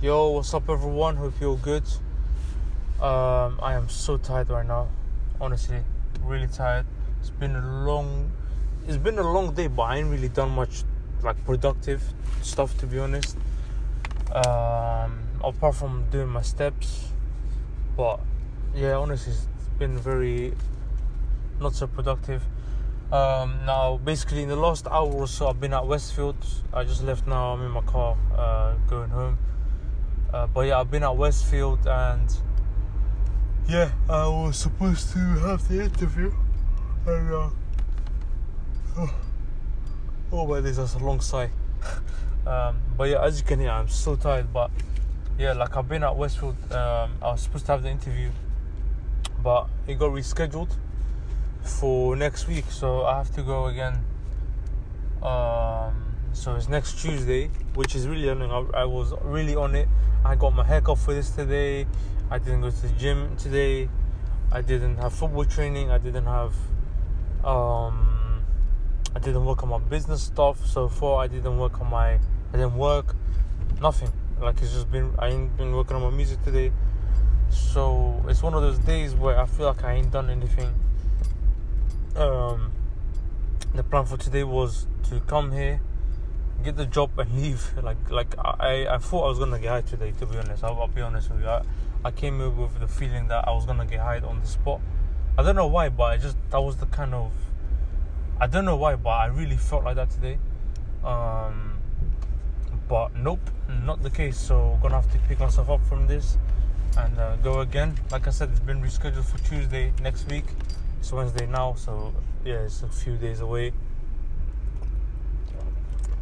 Yo, 0.02 0.32
what's 0.32 0.54
up, 0.54 0.70
everyone? 0.70 1.16
Hope 1.16 1.34
you're 1.40 1.58
good. 1.58 1.84
Um, 3.00 3.60
I 3.62 3.74
am 3.76 3.88
so 3.88 4.18
tired 4.18 4.50
right 4.50 4.66
now. 4.66 4.90
Honestly, 5.40 5.78
really 6.22 6.48
tired. 6.48 6.86
It's 7.20 7.30
been 7.30 7.56
a 7.56 7.86
long, 7.86 8.32
it's 8.88 8.98
been 8.98 9.20
a 9.20 9.32
long 9.32 9.54
day, 9.54 9.68
but 9.68 9.84
I 9.84 9.98
ain't 9.98 10.10
really 10.10 10.30
done 10.30 10.50
much 10.50 10.84
like 11.22 11.44
productive 11.46 12.04
stuff 12.42 12.78
to 12.80 12.88
be 12.88 13.00
honest. 13.00 13.38
Um, 14.34 15.20
apart 15.44 15.76
from 15.76 16.06
doing 16.10 16.30
my 16.30 16.42
steps, 16.42 17.10
but 17.96 18.20
yeah, 18.76 18.96
honestly, 18.96 19.34
it's 19.34 19.48
been 19.78 19.98
very 19.98 20.54
not 21.60 21.76
so 21.76 21.88
productive. 21.88 22.44
Um, 23.12 23.60
now, 23.66 24.00
basically, 24.04 24.42
in 24.42 24.50
the 24.50 24.56
last 24.56 24.88
hour 24.88 25.12
or 25.12 25.28
so, 25.28 25.48
I've 25.48 25.60
been 25.60 25.74
at 25.74 25.86
Westfield. 25.86 26.36
I 26.74 26.84
just 26.84 27.04
left 27.04 27.28
now. 27.28 27.54
I'm 27.54 27.64
in 27.64 27.72
my 27.72 27.82
car, 27.82 28.18
uh, 28.36 28.74
going 28.90 29.10
home. 29.10 29.38
Uh, 30.34 30.48
but 30.48 30.62
yeah, 30.62 30.80
I've 30.80 30.90
been 30.90 31.04
at 31.04 31.16
Westfield, 31.16 31.86
and 31.86 32.36
yeah, 33.70 33.92
I 34.10 34.28
was 34.28 34.58
supposed 34.58 35.14
to 35.14 35.20
have 35.20 35.68
the 35.68 35.84
interview, 35.84 36.34
and 37.06 37.32
uh, 37.32 37.50
oh, 38.98 39.16
oh 40.32 40.48
my 40.48 40.62
days, 40.62 40.78
that's 40.78 40.96
a 40.96 41.00
long 41.00 41.22
sigh. 41.22 41.52
um, 42.48 42.78
but 42.98 43.10
yeah, 43.10 43.24
as 43.24 43.40
you 43.40 43.46
can 43.46 43.60
hear, 43.60 43.70
I'm 43.70 43.90
so 43.90 44.16
tired. 44.16 44.52
But 44.52 44.72
yeah, 45.38 45.54
like 45.54 45.78
I've 45.78 45.88
been 45.88 46.04
at 46.04 46.16
Westfield. 46.16 46.56
Um, 46.72 47.12
I 47.22 47.32
was 47.32 47.42
supposed 47.42 47.68
to 47.68 47.74
have 47.74 47.84
the 47.84 47.90
interview, 47.90 48.32
but 49.44 49.68
it 49.88 50.00
got 50.00 50.12
rescheduled 50.12 50.74
for 51.62 52.16
next 52.16 52.48
week, 52.48 52.66
so 52.70 53.04
I 53.04 53.18
have 53.18 53.34
to 53.36 53.44
go 53.44 53.68
again. 53.68 54.04
Um, 55.22 56.16
so 56.32 56.56
it's 56.56 56.70
next 56.70 57.02
Tuesday, 57.02 57.50
which 57.76 57.96
is 57.96 58.08
really 58.08 58.30
annoying. 58.30 58.52
I, 58.52 58.82
I 58.82 58.86
was 58.86 59.14
really 59.22 59.56
on 59.56 59.76
it. 59.76 59.88
I 60.26 60.36
got 60.36 60.56
my 60.56 60.64
haircut 60.64 60.98
for 60.98 61.14
this 61.14 61.30
today. 61.30 61.86
I 62.32 62.40
didn't 62.40 62.62
go 62.62 62.70
to 62.70 62.82
the 62.82 62.94
gym 62.94 63.36
today. 63.38 63.90
I 64.52 64.62
didn't 64.62 64.98
have 64.98 65.14
football 65.14 65.46
training. 65.46 65.92
I 65.92 65.98
didn't 65.98 66.26
have. 66.26 66.54
Um, 67.44 68.44
I 69.16 69.20
didn't 69.20 69.46
work 69.46 69.64
on 69.64 69.70
my 69.70 69.78
business 69.80 70.24
stuff 70.24 70.66
so 70.66 70.88
far. 70.88 71.24
I 71.24 71.28
didn't 71.28 71.58
work 71.58 71.82
on 71.82 71.90
my. 71.90 72.14
I 72.14 72.20
didn't 72.54 72.78
work. 72.78 73.16
Nothing. 73.82 74.10
Like 74.40 74.62
it's 74.62 74.74
just 74.74 74.92
been. 74.92 75.14
I 75.20 75.30
ain't 75.30 75.56
been 75.58 75.74
working 75.74 75.96
on 75.96 76.02
my 76.02 76.10
music 76.10 76.44
today. 76.44 76.72
So 77.54 78.24
it's 78.28 78.44
one 78.44 78.54
of 78.54 78.62
those 78.62 78.80
days 78.80 79.16
where 79.16 79.40
I 79.40 79.46
feel 79.46 79.68
like 79.68 79.84
I 79.84 79.94
ain't 79.94 80.12
done 80.12 80.30
anything 80.30 80.74
um, 82.16 82.72
the 83.74 83.84
plan 83.84 84.06
for 84.06 84.18
today 84.18 84.44
was 84.44 84.86
to 85.10 85.20
come 85.22 85.52
here, 85.52 85.82
get 86.64 86.78
the 86.78 86.86
job, 86.86 87.18
and 87.18 87.32
leave. 87.42 87.72
Like 87.82 88.10
like 88.10 88.36
I, 88.38 88.88
I 88.88 88.98
thought 89.00 89.26
I 89.26 89.30
was 89.30 89.40
gonna 89.40 89.60
get 89.60 89.70
hired 89.70 89.88
today. 89.88 90.14
To 90.20 90.26
be 90.26 90.38
honest, 90.38 90.64
I'll, 90.64 90.80
I'll 90.80 90.88
be 90.88 91.02
honest 91.02 91.32
with 91.32 91.42
you. 91.42 91.48
I, 91.48 91.64
I 92.06 92.12
came 92.12 92.38
here 92.38 92.50
with 92.50 92.80
the 92.80 92.88
feeling 92.88 93.28
that 93.30 93.48
I 93.48 93.52
was 93.52 93.66
gonna 93.66 93.86
get 93.86 94.00
hired 94.00 94.24
on 94.24 94.40
the 94.42 94.48
spot. 94.48 94.82
I 95.38 95.44
don't 95.44 95.56
know 95.56 95.68
why, 95.68 95.90
but 95.90 96.04
I 96.04 96.18
just 96.18 96.38
that 96.52 96.62
was 96.62 96.78
the 96.78 96.86
kind 96.88 97.14
of 97.14 97.32
I 98.40 98.48
don't 98.48 98.66
know 98.66 98.76
why, 98.76 98.96
but 98.96 99.10
I 99.10 99.28
really 99.28 99.58
felt 99.58 99.84
like 99.84 99.96
that 99.96 100.10
today. 100.12 100.38
Um, 101.04 101.78
but 102.88 103.16
nope, 103.16 103.50
not 103.84 104.04
the 104.04 104.10
case. 104.10 104.38
So 104.38 104.78
gonna 104.82 104.96
have 104.96 105.12
to 105.12 105.18
pick 105.28 105.40
myself 105.40 105.70
up 105.70 105.84
from 105.86 106.08
this 106.08 106.38
and 106.98 107.20
uh, 107.20 107.36
go 107.38 107.62
again. 107.62 107.98
Like 108.12 108.28
I 108.28 108.32
said, 108.32 108.50
it's 108.52 108.60
been 108.60 108.82
rescheduled 108.82 109.26
for 109.26 109.38
Tuesday 109.48 109.94
next 110.02 110.30
week. 110.30 110.46
It's 111.00 111.12
Wednesday 111.12 111.46
now, 111.46 111.74
so 111.76 112.14
yeah, 112.46 112.62
it's 112.62 112.84
a 112.84 112.88
few 112.88 113.18
days 113.18 113.40
away. 113.40 113.74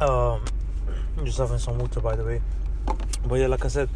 Um, 0.00 0.44
just 1.24 1.38
having 1.38 1.58
some 1.58 1.78
water, 1.78 2.00
by 2.00 2.16
the 2.16 2.24
way. 2.24 2.42
But 3.24 3.36
yeah, 3.36 3.46
like 3.46 3.64
I 3.64 3.68
said, 3.68 3.88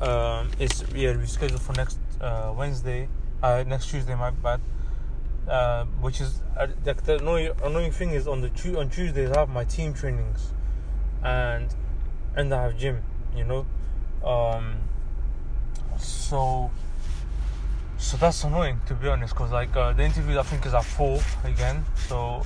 um, 0.00 0.50
it's 0.58 0.82
yeah 0.94 1.12
rescheduled 1.12 1.60
for 1.60 1.72
next 1.72 1.98
uh, 2.20 2.52
Wednesday, 2.56 3.08
uh, 3.42 3.64
next 3.66 3.90
Tuesday. 3.90 4.14
My 4.14 4.30
bad. 4.30 4.60
Uh, 5.48 5.84
which 6.00 6.22
is 6.22 6.40
uh, 6.56 6.66
the, 6.84 7.18
annoying, 7.20 7.52
annoying 7.62 7.92
thing 7.92 8.12
is 8.12 8.26
on 8.26 8.40
the 8.40 8.78
on 8.78 8.88
Tuesdays 8.88 9.30
I 9.30 9.40
have 9.40 9.50
my 9.50 9.64
team 9.64 9.92
trainings, 9.92 10.54
and 11.22 11.68
and 12.34 12.52
I 12.54 12.62
have 12.62 12.78
gym. 12.78 13.02
You 13.36 13.44
know, 13.44 13.66
um, 14.26 14.76
so 16.06 16.70
so 17.98 18.16
that's 18.16 18.44
annoying 18.44 18.80
to 18.86 18.94
be 18.94 19.08
honest 19.08 19.34
because 19.34 19.50
like 19.50 19.74
uh, 19.76 19.92
the 19.92 20.02
interview 20.02 20.38
i 20.38 20.42
think 20.42 20.64
is 20.66 20.74
at 20.74 20.84
four 20.84 21.20
again 21.44 21.84
so 22.08 22.44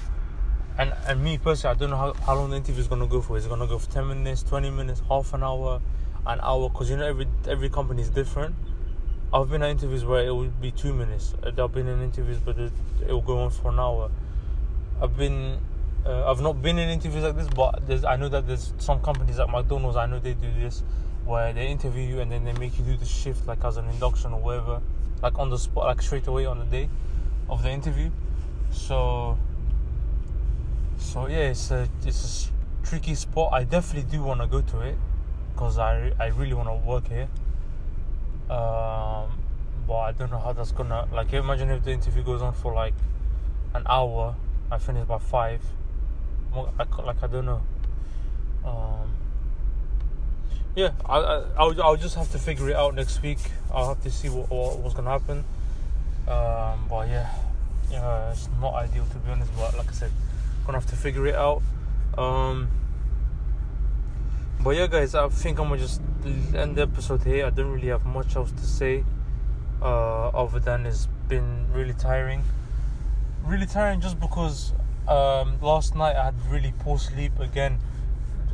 and 0.79 0.93
and 1.07 1.23
me 1.23 1.39
personally 1.39 1.75
i 1.75 1.79
don't 1.79 1.91
know 1.91 1.97
how, 1.97 2.13
how 2.25 2.35
long 2.35 2.51
the 2.51 2.57
interview 2.57 2.81
is 2.81 2.87
going 2.87 3.01
to 3.01 3.07
go 3.07 3.21
for. 3.21 3.37
Is 3.37 3.45
it 3.45 3.49
going 3.49 3.61
to 3.61 3.67
go 3.67 3.79
for 3.79 3.91
10 3.91 4.09
minutes 4.09 4.43
20 4.45 4.71
minutes 4.71 5.03
half 5.09 5.35
an 5.35 5.43
hour 5.43 5.81
an 6.27 6.41
hour? 6.41 6.69
Because 6.69 6.89
you 6.89 6.97
know 6.97 7.07
every 7.07 7.27
every 7.49 7.69
company 7.69 8.03
is 8.03 8.11
different. 8.11 8.55
I've 9.33 9.51
been 9.51 9.63
at 9.63 9.71
interviews 9.71 10.05
where 10.05 10.25
it 10.25 10.35
would 10.35 10.61
be 10.61 10.71
two 10.71 10.95
minutes. 10.95 11.35
I've 11.43 11.73
been 11.73 11.89
in 11.89 12.01
interviews 12.03 12.39
but 12.39 12.59
it, 12.59 12.73
it 13.07 13.13
will 13.13 13.21
go 13.21 13.39
on 13.39 13.51
for 13.51 13.71
an 13.71 13.81
hour. 13.81 14.11
I've 15.03 15.17
been 15.17 15.59
uh, 16.07 16.31
i've 16.31 16.41
not 16.41 16.63
been 16.63 16.79
in 16.79 16.89
interviews 16.89 17.25
like 17.25 17.37
this 17.37 17.49
but 17.49 18.05
i 18.05 18.17
know 18.17 18.29
that 18.29 18.47
there's 18.47 18.73
some 18.79 19.01
companies 19.01 19.39
like 19.39 19.51
mcdonald's 19.51 19.97
i 19.97 20.07
know 20.07 20.19
they 20.19 20.35
do 20.35 20.49
this 20.59 20.83
where 21.29 21.53
they 21.53 21.69
interview 21.69 22.03
you 22.03 22.21
and 22.21 22.33
then 22.33 22.45
they 22.45 22.53
make 22.55 22.79
you 22.79 22.85
do 22.85 22.97
the 22.97 23.05
shift 23.05 23.47
like 23.47 23.63
as 23.65 23.77
an 23.77 23.89
induction 23.89 24.33
or 24.33 24.41
whatever 24.41 24.81
like 25.23 25.39
on 25.39 25.51
the 25.51 25.59
spot, 25.59 25.87
like 25.87 26.03
straight 26.03 26.27
away 26.27 26.47
on 26.47 26.59
the 26.59 26.65
day 26.65 26.89
of 27.49 27.63
the 27.63 27.71
interview. 27.71 28.11
So, 28.71 29.39
so 30.99 31.27
yeah, 31.27 31.51
it's 31.51 31.71
a 31.71 31.89
it's 32.05 32.51
a 32.85 32.87
tricky 32.87 33.15
spot. 33.15 33.53
I 33.53 33.65
definitely 33.65 34.11
do 34.11 34.23
want 34.23 34.41
to 34.41 34.47
go 34.47 34.61
to 34.61 34.81
it 34.81 34.97
because 35.53 35.79
I 35.79 36.13
I 36.19 36.27
really 36.29 36.55
want 36.55 36.69
to 36.69 36.89
work 36.89 37.09
here. 37.09 37.29
Um, 38.51 39.39
but 39.87 39.99
I 39.99 40.13
don't 40.13 40.31
know 40.31 40.39
how 40.39 40.53
that's 40.53 40.73
gonna 40.73 41.09
like. 41.13 41.33
Imagine 41.33 41.71
if 41.71 41.85
the 41.85 41.93
interview 41.93 42.23
goes 42.23 42.43
on 42.43 42.53
for 42.53 42.75
like 42.75 42.95
an 43.75 43.83
hour, 43.87 44.37
I 44.71 44.79
finish 44.79 45.07
by 45.07 45.19
five. 45.19 45.63
Like 46.55 47.23
I 47.23 47.27
don't 47.27 47.47
know. 47.47 47.63
Um, 48.65 49.13
yeah, 50.77 50.93
I, 51.05 51.19
I 51.19 51.45
I'll, 51.59 51.83
I'll 51.83 51.97
just 51.97 52.15
have 52.15 52.31
to 52.33 52.39
figure 52.39 52.69
it 52.71 52.77
out 52.77 52.95
next 52.95 53.23
week. 53.23 53.39
I'll 53.73 53.89
have 53.89 54.03
to 54.03 54.11
see 54.11 54.29
what, 54.29 54.51
what 54.51 54.79
what's 54.79 54.95
gonna 54.95 55.11
happen. 55.11 55.45
Um, 56.29 56.87
but 56.89 57.09
yeah, 57.09 57.35
yeah, 57.91 58.31
it's 58.31 58.49
not 58.61 58.75
ideal 58.75 59.05
to 59.07 59.17
be 59.17 59.31
honest. 59.31 59.51
But 59.57 59.77
like 59.77 59.89
I 59.89 59.93
said, 59.93 60.13
gonna 60.67 60.79
have 60.79 60.89
to 60.91 60.97
figure 60.97 61.27
it 61.27 61.35
out. 61.35 61.63
Um, 62.17 62.69
but 64.61 64.71
yeah, 64.77 64.87
guys, 64.87 65.15
I 65.15 65.29
think 65.29 65.59
I'm 65.59 65.69
gonna 65.69 65.81
just 65.81 66.01
end 66.55 66.77
the 66.77 66.83
episode 66.83 67.23
here. 67.23 67.47
I 67.47 67.51
don't 67.51 67.73
really 67.73 67.89
have 67.89 68.05
much 68.05 68.37
else 68.37 68.53
to 68.53 68.67
say, 68.67 69.05
uh, 69.81 70.29
other 70.29 70.59
than 70.59 70.87
it's 70.87 71.09
been 71.29 71.67
really 71.73 71.95
tiring. 71.95 72.43
Really 73.45 73.67
tiring 73.67 74.01
just 74.01 74.21
because 74.21 74.73
um, 75.07 75.59
last 75.61 75.95
night 75.95 76.17
I 76.17 76.27
had 76.27 76.35
really 76.51 76.75
poor 76.81 76.99
sleep 76.99 77.39
again. 77.39 77.79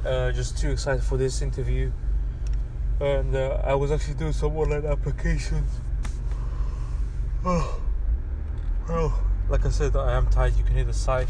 Uh, 0.04 0.32
just 0.32 0.58
too 0.58 0.70
excited 0.70 1.02
for 1.02 1.16
this 1.16 1.40
interview, 1.40 1.90
and 3.00 3.34
uh, 3.34 3.60
I 3.64 3.74
was 3.74 3.90
actually 3.90 4.14
doing 4.14 4.32
some 4.32 4.56
online 4.56 4.84
applications. 4.84 5.70
Oh, 7.44 7.80
well, 8.88 9.24
like 9.48 9.64
I 9.64 9.70
said, 9.70 9.96
I 9.96 10.12
am 10.12 10.26
tired. 10.28 10.56
You 10.56 10.64
can 10.64 10.74
hear 10.74 10.84
the 10.84 10.92
sigh 10.92 11.26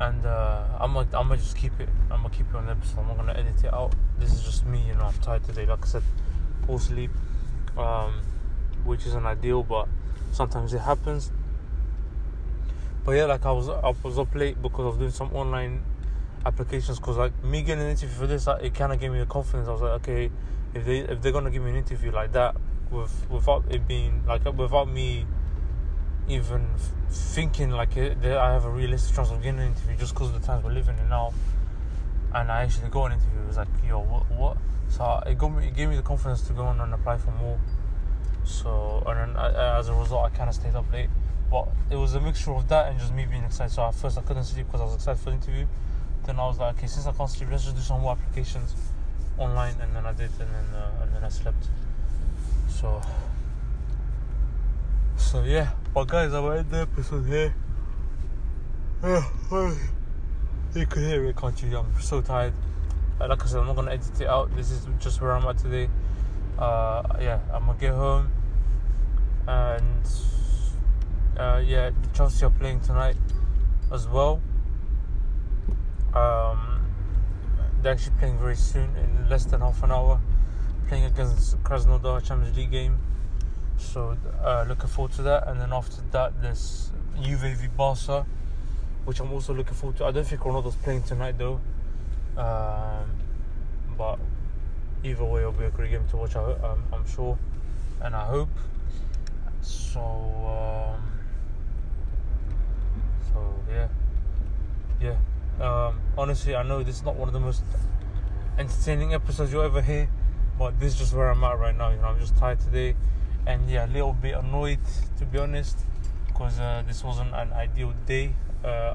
and 0.00 0.24
uh, 0.24 0.64
I'm 0.78 0.94
gonna 0.94 1.08
I'm 1.12 1.28
gonna 1.28 1.36
just 1.36 1.56
keep 1.56 1.78
it. 1.78 1.88
I'm 2.10 2.22
gonna 2.22 2.30
keep 2.30 2.48
it 2.48 2.56
on 2.56 2.66
the 2.66 2.72
episode. 2.72 3.00
I'm 3.00 3.08
not 3.08 3.16
gonna 3.18 3.34
edit 3.34 3.62
it 3.62 3.72
out. 3.72 3.92
This 4.18 4.32
is 4.32 4.42
just 4.42 4.64
me, 4.64 4.82
you 4.86 4.94
know. 4.94 5.04
I'm 5.04 5.14
tired 5.20 5.44
today. 5.44 5.66
Like 5.66 5.82
I 5.82 5.86
said, 5.86 6.02
full 6.66 6.78
sleep, 6.78 7.10
um, 7.76 8.22
which 8.84 9.06
isn't 9.06 9.26
ideal, 9.26 9.62
but 9.62 9.88
sometimes 10.32 10.72
it 10.72 10.80
happens. 10.80 11.30
But 13.04 13.12
yeah, 13.12 13.26
like 13.26 13.44
I 13.44 13.52
was 13.52 13.68
I 13.68 13.92
was 14.02 14.18
up 14.18 14.34
late 14.34 14.60
because 14.60 14.80
I 14.80 14.88
was 14.88 14.96
doing 14.96 15.10
some 15.10 15.34
online 15.34 15.82
applications. 16.44 16.98
Cause 16.98 17.16
like 17.16 17.44
me 17.44 17.62
getting 17.62 17.84
an 17.84 17.90
interview 17.90 18.16
for 18.16 18.26
this, 18.26 18.46
it 18.60 18.74
kind 18.74 18.92
of 18.92 19.00
gave 19.00 19.12
me 19.12 19.18
the 19.18 19.26
confidence. 19.26 19.68
I 19.68 19.72
was 19.72 19.80
like, 19.82 20.02
okay, 20.02 20.30
if 20.74 20.84
they 20.84 20.98
if 21.00 21.20
they're 21.20 21.32
gonna 21.32 21.50
give 21.50 21.62
me 21.62 21.70
an 21.70 21.76
interview 21.76 22.10
like 22.10 22.32
that, 22.32 22.56
with 22.90 23.26
without 23.30 23.64
it 23.70 23.86
being 23.86 24.22
like 24.26 24.44
without 24.44 24.88
me 24.88 25.26
even 26.28 26.68
thinking 27.10 27.70
like 27.70 27.96
it, 27.96 28.20
that 28.22 28.36
I 28.38 28.52
have 28.52 28.64
a 28.64 28.70
realistic 28.70 29.16
chance 29.16 29.30
of 29.30 29.42
getting 29.42 29.60
an 29.60 29.68
interview 29.68 29.96
just 29.96 30.14
because 30.14 30.28
of 30.28 30.40
the 30.40 30.46
times 30.46 30.64
we're 30.64 30.72
living 30.72 30.98
in 30.98 31.08
now. 31.08 31.32
And 32.32 32.50
I 32.52 32.62
actually 32.62 32.88
got 32.88 33.06
an 33.06 33.12
interview. 33.14 33.40
It 33.40 33.46
was 33.48 33.56
like, 33.56 33.68
yo, 33.84 33.98
what? 33.98 34.30
what? 34.30 34.56
So 34.88 35.22
it 35.26 35.36
got 35.36 35.48
me, 35.48 35.66
it 35.66 35.74
gave 35.74 35.88
me 35.88 35.96
the 35.96 36.02
confidence 36.02 36.42
to 36.42 36.52
go 36.52 36.62
on 36.62 36.80
and 36.80 36.94
apply 36.94 37.18
for 37.18 37.32
more. 37.32 37.58
So 38.44 39.02
and 39.06 39.34
then 39.34 39.36
uh, 39.36 39.76
as 39.78 39.88
a 39.88 39.94
result, 39.94 40.30
I 40.32 40.36
kind 40.36 40.48
of 40.48 40.54
stayed 40.54 40.74
up 40.74 40.90
late. 40.92 41.08
But 41.50 41.68
it 41.90 41.96
was 41.96 42.14
a 42.14 42.20
mixture 42.20 42.52
of 42.52 42.68
that 42.68 42.88
and 42.88 42.98
just 42.98 43.12
me 43.12 43.26
being 43.26 43.42
excited. 43.42 43.74
So 43.74 43.82
at 43.82 43.94
first 43.94 44.16
I 44.16 44.22
couldn't 44.22 44.44
sleep 44.44 44.66
because 44.66 44.80
I 44.80 44.84
was 44.84 44.94
excited 44.94 45.18
for 45.20 45.30
the 45.30 45.36
interview. 45.36 45.66
Then 46.26 46.38
I 46.38 46.46
was 46.46 46.58
like, 46.58 46.76
okay, 46.76 46.86
since 46.86 47.06
I 47.06 47.12
can't 47.12 47.30
sleep, 47.30 47.48
let's 47.50 47.64
just 47.64 47.76
do 47.76 47.82
some 47.82 48.00
more 48.00 48.12
applications 48.12 48.74
online. 49.38 49.74
And 49.80 49.94
then 49.94 50.06
I 50.06 50.12
did, 50.12 50.30
and 50.40 50.50
then 50.54 50.74
uh, 50.74 51.02
and 51.02 51.14
then 51.14 51.24
I 51.24 51.28
slept. 51.28 51.68
So 52.68 53.00
so 55.20 55.44
yeah, 55.44 55.70
but 55.94 56.08
guys, 56.08 56.34
I'm 56.34 56.50
end 56.50 56.70
the 56.70 56.80
episode 56.80 57.24
here. 57.24 57.54
you 60.74 60.86
can 60.86 61.04
hear 61.04 61.24
it, 61.26 61.36
can't 61.36 61.62
you? 61.62 61.78
I'm 61.78 62.00
so 62.00 62.20
tired. 62.20 62.52
Like 63.20 63.40
I 63.40 63.46
said, 63.46 63.60
I'm 63.60 63.66
not 63.68 63.76
gonna 63.76 63.92
edit 63.92 64.20
it 64.20 64.26
out. 64.26 64.54
This 64.56 64.72
is 64.72 64.88
just 64.98 65.20
where 65.20 65.30
I'm 65.30 65.44
at 65.44 65.58
today. 65.58 65.88
Uh, 66.58 67.02
yeah, 67.20 67.38
I'm 67.52 67.66
gonna 67.66 67.78
get 67.78 67.92
home, 67.92 68.32
and 69.46 70.04
uh, 71.38 71.62
yeah, 71.64 71.90
Chelsea 72.12 72.44
are 72.44 72.50
playing 72.50 72.80
tonight 72.80 73.16
as 73.92 74.08
well. 74.08 74.40
Um, 76.14 76.80
they're 77.82 77.92
actually 77.92 78.16
playing 78.18 78.38
very 78.38 78.56
soon, 78.56 78.94
in 78.96 79.28
less 79.28 79.44
than 79.44 79.60
half 79.60 79.82
an 79.82 79.92
hour, 79.92 80.20
playing 80.88 81.04
against 81.04 81.62
Krasnodar 81.62 82.24
Champions 82.26 82.56
League 82.56 82.70
game. 82.70 82.98
So 83.78 84.16
uh, 84.42 84.64
looking 84.68 84.88
forward 84.88 85.12
to 85.12 85.22
that. 85.22 85.48
And 85.48 85.60
then 85.60 85.72
after 85.72 86.02
that, 86.12 86.40
there's 86.42 86.90
Juve 87.22 87.40
v 87.40 87.68
Barca, 87.68 88.26
which 89.04 89.20
I'm 89.20 89.32
also 89.32 89.54
looking 89.54 89.74
forward 89.74 89.96
to. 89.98 90.04
I 90.04 90.10
don't 90.10 90.26
think 90.26 90.42
Ronaldo's 90.42 90.76
playing 90.76 91.02
tonight 91.04 91.38
though. 91.38 91.60
Um, 92.36 93.10
but 93.96 94.18
either 95.02 95.24
way, 95.24 95.40
it'll 95.40 95.52
be 95.52 95.64
a 95.64 95.70
great 95.70 95.90
game 95.90 96.06
to 96.10 96.16
watch. 96.16 96.36
I, 96.36 96.42
um, 96.42 96.84
I'm 96.92 97.06
sure, 97.06 97.38
and 98.02 98.14
I 98.14 98.26
hope. 98.26 98.48
So, 99.62 100.00
um, 100.00 101.02
so 103.32 103.54
yeah, 103.70 103.88
yeah. 105.00 105.16
Um, 105.64 105.99
honestly, 106.20 106.54
I 106.54 106.62
know 106.62 106.82
this 106.82 106.96
is 106.96 107.02
not 107.02 107.16
one 107.16 107.28
of 107.28 107.32
the 107.32 107.40
most 107.40 107.62
entertaining 108.58 109.14
episodes 109.14 109.52
you'll 109.52 109.62
ever 109.62 109.80
hear, 109.80 110.06
but 110.58 110.78
this 110.78 110.92
is 110.92 110.98
just 110.98 111.14
where 111.14 111.30
I'm 111.30 111.42
at 111.42 111.58
right 111.58 111.74
now. 111.74 111.90
You 111.90 111.96
know, 111.96 112.08
I'm 112.08 112.20
just 112.20 112.36
tired 112.36 112.60
today 112.60 112.94
and 113.46 113.68
yeah, 113.70 113.86
a 113.86 113.88
little 113.88 114.12
bit 114.12 114.34
annoyed 114.34 114.80
to 115.18 115.24
be 115.24 115.38
honest, 115.38 115.78
because 116.26 116.60
uh, 116.60 116.82
this 116.86 117.02
wasn't 117.02 117.34
an 117.34 117.54
ideal 117.54 117.94
day. 118.06 118.34
Uh, 118.62 118.94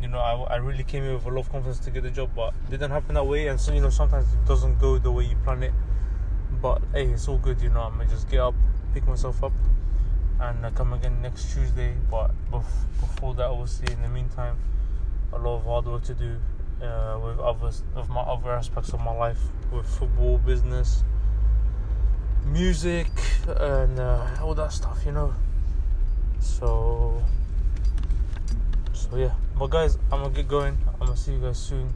you 0.00 0.06
know, 0.06 0.18
I, 0.18 0.54
I 0.54 0.56
really 0.56 0.84
came 0.84 1.02
here 1.02 1.14
with 1.14 1.24
a 1.26 1.30
lot 1.30 1.40
of 1.40 1.50
confidence 1.50 1.80
to 1.80 1.90
get 1.90 2.04
the 2.04 2.10
job, 2.10 2.30
but 2.36 2.54
it 2.68 2.70
didn't 2.70 2.92
happen 2.92 3.16
that 3.16 3.26
way. 3.26 3.48
And 3.48 3.60
so, 3.60 3.72
you 3.72 3.80
know, 3.80 3.90
sometimes 3.90 4.32
it 4.32 4.46
doesn't 4.46 4.78
go 4.78 4.98
the 4.98 5.10
way 5.10 5.24
you 5.24 5.36
plan 5.42 5.64
it. 5.64 5.72
But 6.62 6.80
hey, 6.92 7.06
it's 7.06 7.26
all 7.26 7.38
good, 7.38 7.60
you 7.60 7.70
know. 7.70 7.80
I'm 7.80 7.98
gonna 7.98 8.08
just 8.08 8.30
get 8.30 8.38
up, 8.38 8.54
pick 8.94 9.04
myself 9.08 9.42
up, 9.42 9.52
and 10.40 10.64
uh, 10.64 10.70
come 10.70 10.92
again 10.92 11.20
next 11.22 11.52
Tuesday. 11.52 11.96
But 12.08 12.30
before 12.52 13.34
that, 13.34 13.46
obviously, 13.46 13.92
in 13.92 14.00
the 14.02 14.08
meantime, 14.08 14.58
a 15.32 15.38
lot 15.38 15.58
of 15.58 15.64
hard 15.64 15.86
work 15.86 16.02
to 16.04 16.14
do 16.14 16.36
uh, 16.82 17.18
with 17.22 17.38
others 17.38 17.82
of 17.94 18.08
my 18.08 18.20
other 18.20 18.52
aspects 18.52 18.92
of 18.92 19.00
my 19.00 19.12
life, 19.12 19.40
with 19.72 19.86
football, 19.86 20.38
business, 20.38 21.02
music 22.46 23.08
and 23.48 23.98
uh, 23.98 24.26
all 24.42 24.54
that 24.54 24.72
stuff, 24.72 25.02
you 25.04 25.12
know. 25.12 25.34
So, 26.38 27.22
so 28.92 29.16
yeah. 29.16 29.34
But 29.58 29.68
guys, 29.68 29.98
I'm 30.12 30.22
gonna 30.22 30.34
get 30.34 30.48
going. 30.48 30.78
I'm 31.00 31.06
gonna 31.06 31.16
see 31.16 31.32
you 31.32 31.40
guys 31.40 31.58
soon. 31.58 31.92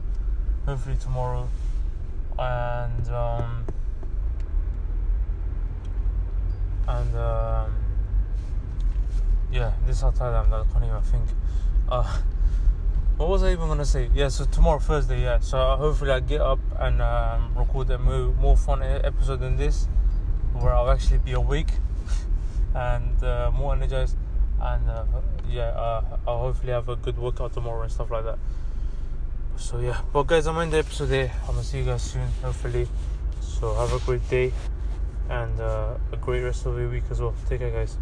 Hopefully 0.67 0.97
tomorrow. 0.97 1.49
And 2.39 3.09
um, 3.09 3.65
and 6.89 7.17
um, 7.17 7.75
yeah, 9.53 9.73
this 9.87 9.97
is 9.97 10.03
how 10.03 10.11
tired 10.11 10.35
I 10.35 10.45
am. 10.45 10.53
I 10.53 10.65
can't 10.73 10.85
even 10.85 11.03
think. 11.03 11.29
Uh, 11.89 12.19
what 13.21 13.29
was 13.29 13.43
I 13.43 13.53
even 13.53 13.69
gonna 13.69 13.85
say? 13.85 14.09
Yeah, 14.15 14.29
so 14.29 14.47
tomorrow 14.47 14.79
Thursday. 14.79 15.21
Yeah, 15.21 15.41
so 15.41 15.59
hopefully 15.77 16.11
I 16.11 16.21
get 16.21 16.41
up 16.41 16.59
and 16.79 17.03
um, 17.03 17.53
record 17.55 17.91
a 17.91 17.99
more, 17.99 18.33
more 18.33 18.57
fun 18.57 18.83
episode 18.83 19.41
than 19.41 19.59
this 19.59 19.89
where 20.55 20.75
I'll 20.75 20.91
actually 20.91 21.19
be 21.19 21.33
awake 21.33 21.69
and 22.75 23.23
uh, 23.23 23.51
more 23.55 23.75
energized. 23.75 24.17
And 24.59 24.89
uh, 24.89 25.05
yeah, 25.47 25.69
uh, 25.69 26.17
I'll 26.27 26.39
hopefully 26.39 26.73
have 26.73 26.89
a 26.89 26.97
good 26.97 27.19
workout 27.19 27.53
tomorrow 27.53 27.83
and 27.83 27.93
stuff 27.93 28.11
like 28.11 28.25
that. 28.25 28.39
So 29.57 29.81
yeah, 29.81 30.01
but 30.15 30.23
guys, 30.23 30.47
I'm 30.47 30.57
in 30.57 30.71
the 30.71 30.79
episode 30.79 31.11
there. 31.11 31.31
I'm 31.43 31.57
gonna 31.57 31.63
see 31.63 31.81
you 31.81 31.85
guys 31.85 32.01
soon, 32.01 32.27
hopefully. 32.43 32.89
So 33.43 33.75
have 33.75 33.93
a 33.93 33.99
great 34.07 34.27
day 34.31 34.51
and 35.29 35.61
uh, 35.61 35.93
a 36.11 36.17
great 36.17 36.41
rest 36.41 36.65
of 36.65 36.79
your 36.79 36.89
week 36.89 37.05
as 37.11 37.21
well. 37.21 37.35
Take 37.51 37.61
care, 37.61 37.71
guys. 37.71 37.99